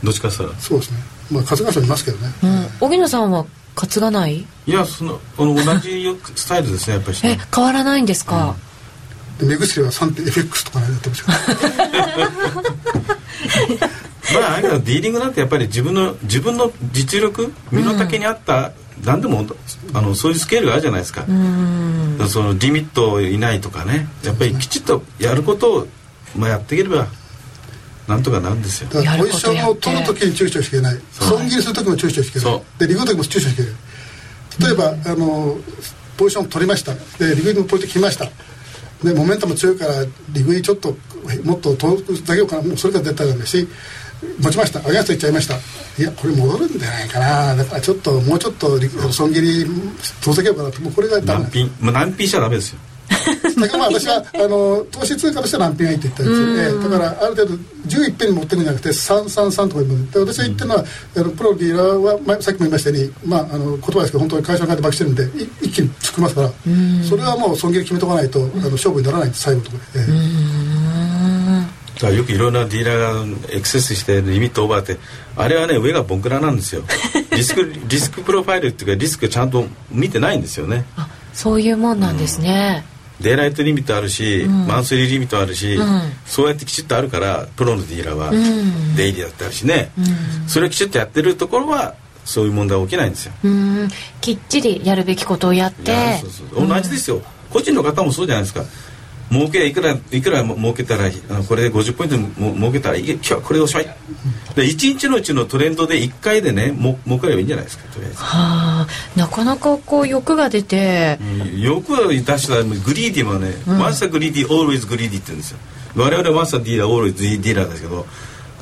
[0.03, 0.51] どっちかっつったら。
[0.59, 0.97] そうですね。
[1.31, 2.69] まあ春日さんいますけどね、うん。
[2.89, 3.45] 荻野さんは
[3.75, 4.47] 担がない？
[4.67, 6.05] いやそのこの同じ
[6.37, 8.55] スタイルですねやっぱりえね変わらないんですか、
[9.39, 11.33] で目薬は 3.FX とかねやってました。
[13.67, 13.75] け
[14.35, 18.73] どまああれだディーリングなんてやっぱり自分の自分の実力身の丈に合った、
[19.05, 19.45] 何でも
[19.95, 21.25] あのそういうスケールがあるじゃないですか,、
[22.29, 24.09] そのリミットいないとかね。
[24.23, 25.87] やっぱりきちっとやることを、
[26.37, 27.07] まあ、やっていければ
[28.09, 28.91] なんとかなるんですよ。
[28.91, 30.99] だからポジションを取る時に注意しちゃいけない。
[31.13, 32.63] 損切りする時も注意しちゃいけない。
[32.79, 33.73] でリグの時も注意しちゃいけない。
[34.61, 35.57] 例えば、あの
[36.17, 36.95] ポジション取りました。
[37.19, 38.29] でリグのポジション来ました。
[39.05, 40.97] でモメンタム強いから利食いちょっと
[41.45, 43.67] もっと遠く下げようかなもうそれが絶対ダメし
[44.41, 44.79] 持ちました。
[44.81, 45.57] アゲンストいっちゃいました。
[46.01, 47.57] いやこれ戻るんじゃないかな。
[47.57, 48.79] だからちょっともうちょっと
[49.13, 49.67] 損切り
[50.23, 50.81] 遠ざけようかなと。
[50.81, 51.45] もうこれがダメ。
[51.45, 52.79] 難品もう難品しちゃダメですよ
[53.61, 57.55] だからまあ私はあの投資通貨としては難品がいいって言ったんですよ、ええだからある程度
[57.89, 60.85] 11ペンに持ってるんじゃなくて333とか言って私が言ってるのは、
[61.17, 66.51] あのプロディーラーは、まあ、さっきも言いましたように、まあ、あの言葉ですけど本当に会社の金でバしてるんでい一気に作りますから
[67.09, 70.13] それはもう損切り決めとかないとあの勝負にならない最後のところで。
[70.13, 70.15] え
[71.79, 71.83] え。
[71.95, 74.99] だからよくいろんなディーラーがエクセスしてリミットオーバーって
[75.37, 76.83] あれはね上がボンクラなんですよ。
[77.31, 80.85] リスクリスクプロファイルっていうかリスクちゃんと見てないんですよね。
[80.97, 82.85] あそういうもんなんですね、
[83.23, 84.67] デイライトリミットあるし、うん。
[84.67, 86.13] マンスリーリミットあるし、うん。
[86.27, 88.97] そうやってきちっとあるからプロのディーラーは、ん。
[88.97, 90.49] デイリーだってあるしね、うん。
[90.49, 91.95] それをきちっとやってるところは
[92.25, 93.89] そういう問題は起きないんですよ、うん。
[94.21, 95.91] きっちりやるべきことをやって。
[95.91, 98.65] いやそうそう同じですよ、個人の方もそうじゃないですか。
[99.31, 103.11] 儲けいくらいくらも儲けたらあのこれで50ポイントも儲けたらいい。
[103.13, 103.97] 今日はこれでおしまい
[104.55, 108.19] で1日のうちのトレンドで1回でねも儲かればいいんじゃないですかとりあえず。
[108.19, 108.87] はあ。
[109.17, 111.19] なかなかこう欲が出て、
[111.57, 115.59] よく出したらグリーディもね、ワンサグリーディ always グリーディって言うんですよ。
[115.97, 118.07] 我々ワンサディーラー always ディーラーですけど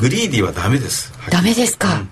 [0.00, 1.12] グリーディはダメです。
[1.30, 2.02] ダメですか、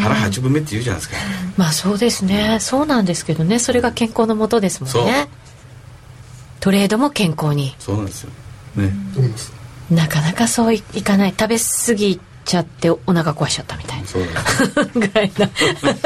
[0.00, 1.16] 腹八分目って言うじゃないですか。
[1.56, 2.58] まあそうですね。
[2.60, 3.58] そうなんですけどね。
[3.58, 5.28] それが健康のもとですもんね。
[6.60, 7.74] トレードも健康に。
[7.78, 8.30] そうなんですよ。
[8.76, 8.92] ね。
[9.14, 9.57] と思います
[9.90, 11.34] なかなかそういいかない。
[11.38, 14.06] 食べ過ぎちゃってお腹壊しちゃったみたいな。
[14.94, 15.50] ぐらいな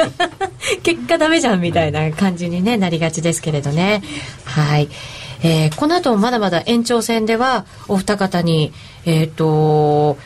[0.83, 4.01] 結果ダメじゃんみたいな感じに、ね、なりがちですけれどね。
[4.45, 4.89] はい、
[5.41, 8.73] えーこの後もまだまだ延長戦ではお二方に
[9.05, 10.17] えっ、と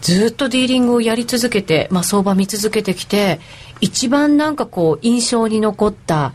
[0.00, 3.40] ずっとディーリングをやり続けて、まあ、相場見続けてきて
[3.80, 6.32] 一番なんかこう印象に残った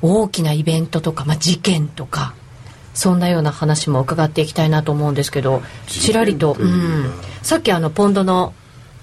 [0.00, 2.34] 大きなイベントとか、まあ、事件とか
[2.96, 8.54] そんなような話も伺っていきたいなと思うんですけどちらりと、うん、さっきあのポンドの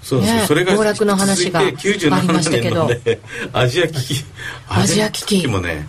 [0.02, 1.84] そうですねそれが暴落の話がありまし
[2.50, 2.86] たけど。
[2.86, 3.20] 97年のね
[3.52, 4.24] アジア危機
[4.68, 5.46] アジア危機。
[5.46, 5.86] もね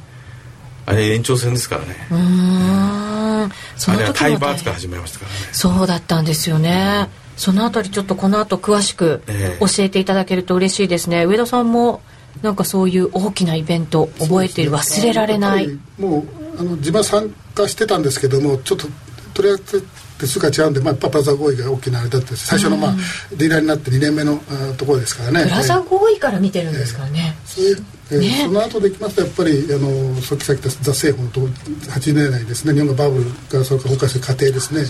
[0.86, 1.96] あれ延長戦ですからね。
[2.12, 3.52] うーん。
[3.76, 5.38] そのあれはタイバーツから始まりましたからね。
[5.52, 7.10] そうだったんですよね。
[7.36, 9.60] そのあたりちょっとこの後詳しくええ。
[9.60, 11.26] 教えていただけると嬉しいですね。
[11.26, 12.02] 上田さんも
[12.44, 15.68] なんかそういう大きなイベント覚えている忘れられない。
[16.00, 18.88] もうあの自分は参加してたんですけどもちょっと
[19.34, 19.86] とりあえず
[20.18, 22.48] 手数が違うんで、まあ、やっぱプラザ合意が大きなあれだったです。
[22.48, 22.96] 最初の、まあ、
[23.36, 25.44] ディーラーになって2年目のあところですからね。
[25.44, 28.44] プラザ合意から見てるんですからね、えーね。
[28.46, 31.54] その後でいきますとやっぱりあのさっきさっき言ったザ政府のと
[31.92, 32.74] 80年代ですね。
[32.74, 34.86] 日本がバブルがそれから崩壊する過程ですね。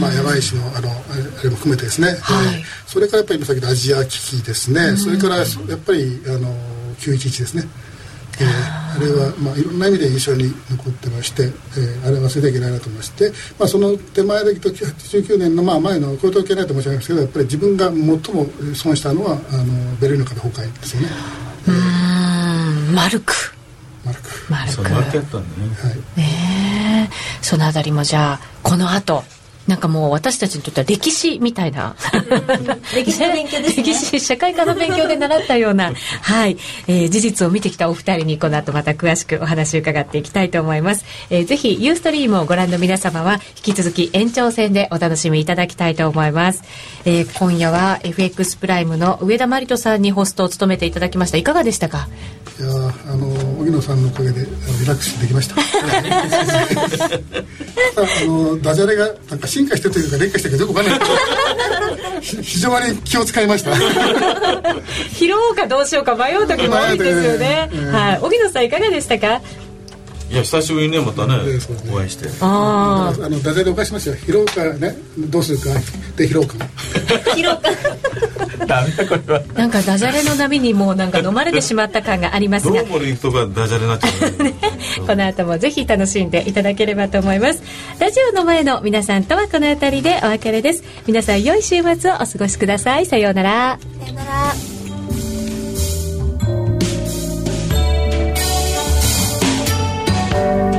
[0.00, 2.16] まあ山石のあのあれも含めてですね、はい。
[2.16, 4.96] えーそれからやっぱり今さっき言ったアジア危機ですね。
[4.96, 5.46] それからやっ
[5.78, 6.52] ぱりあの
[6.98, 7.62] 911ですね。
[7.64, 7.96] えー
[8.96, 17.96] あれは、まあ、いろんな意味で印象に残ってまして、えーあれは忘れてはいけないなと思いまして、まあ、その手前で言うと89年の、まあ、前のこういう統計ないと申し上げますけどやっぱり自分が最
[18.34, 21.08] も損したのはあのベルリンの壁崩壊ですよね、
[21.68, 23.32] うーんマルク。
[24.04, 24.30] マルク。
[24.48, 24.72] マルク。
[24.72, 25.68] そう負けやったんでね。
[25.74, 26.20] はい。
[26.20, 27.14] ねえ。
[27.42, 29.24] そのあたりもじゃあこの後
[29.66, 31.96] なんかもう私たちにとっては歴史みたいな。
[32.94, 33.82] 歴史の勉強ですね。
[33.84, 35.92] 歴史社会科の勉強で習ったような
[36.22, 36.56] はい、
[36.86, 46.62] えー事実を見てきたお二人にこの後また詳しくお話を伺っていきたいと思います、えーぜひユーストリームをご覧の皆様は引き続き延長戦でお楽しみいただきたいと思います、
[47.04, 51.36] えー今夜は FX プライムの上田真理人さんにホストを務めていただきました。
[51.38, 52.08] いかがでしたか？
[52.58, 53.26] いやーあの
[53.60, 54.46] 荻野さんのおかげでリ
[54.86, 55.56] ラックスできました。
[57.96, 62.20] あのダジャレがなんか進化してるというか劣化してるかよくわかんない。
[62.42, 63.72] 非常に気を使いました。
[65.14, 68.18] 拾おうかどうしようか迷う時も多いですよね、うんはい。
[68.20, 69.40] 荻野さんいかがでしたか？
[70.30, 71.42] いや久しぶりにねまたねね
[71.92, 72.28] お会いして。
[72.40, 75.80] ああのダジャレおかしますよ拾うかねどうするか
[76.16, 76.54] で拾うか
[77.36, 79.42] 拾ったダメだこれは。
[79.54, 82.82] あなんかダジャレの波にもうなんか飲まれてしまった感がありますが。
[82.82, 84.42] どうも行くとかダジャレになっちゃう。
[84.42, 84.54] ね
[85.06, 87.62] この後もぜひ楽しんでいただければと思います。
[87.98, 90.82] ラジオの前の皆さんとはこの辺りでお別れです。
[91.06, 93.06] 皆さん良い週末をお過ごしください。
[93.06, 93.78] さようなら。
[94.00, 94.75] さよなら
[100.46, 100.75] Thank you.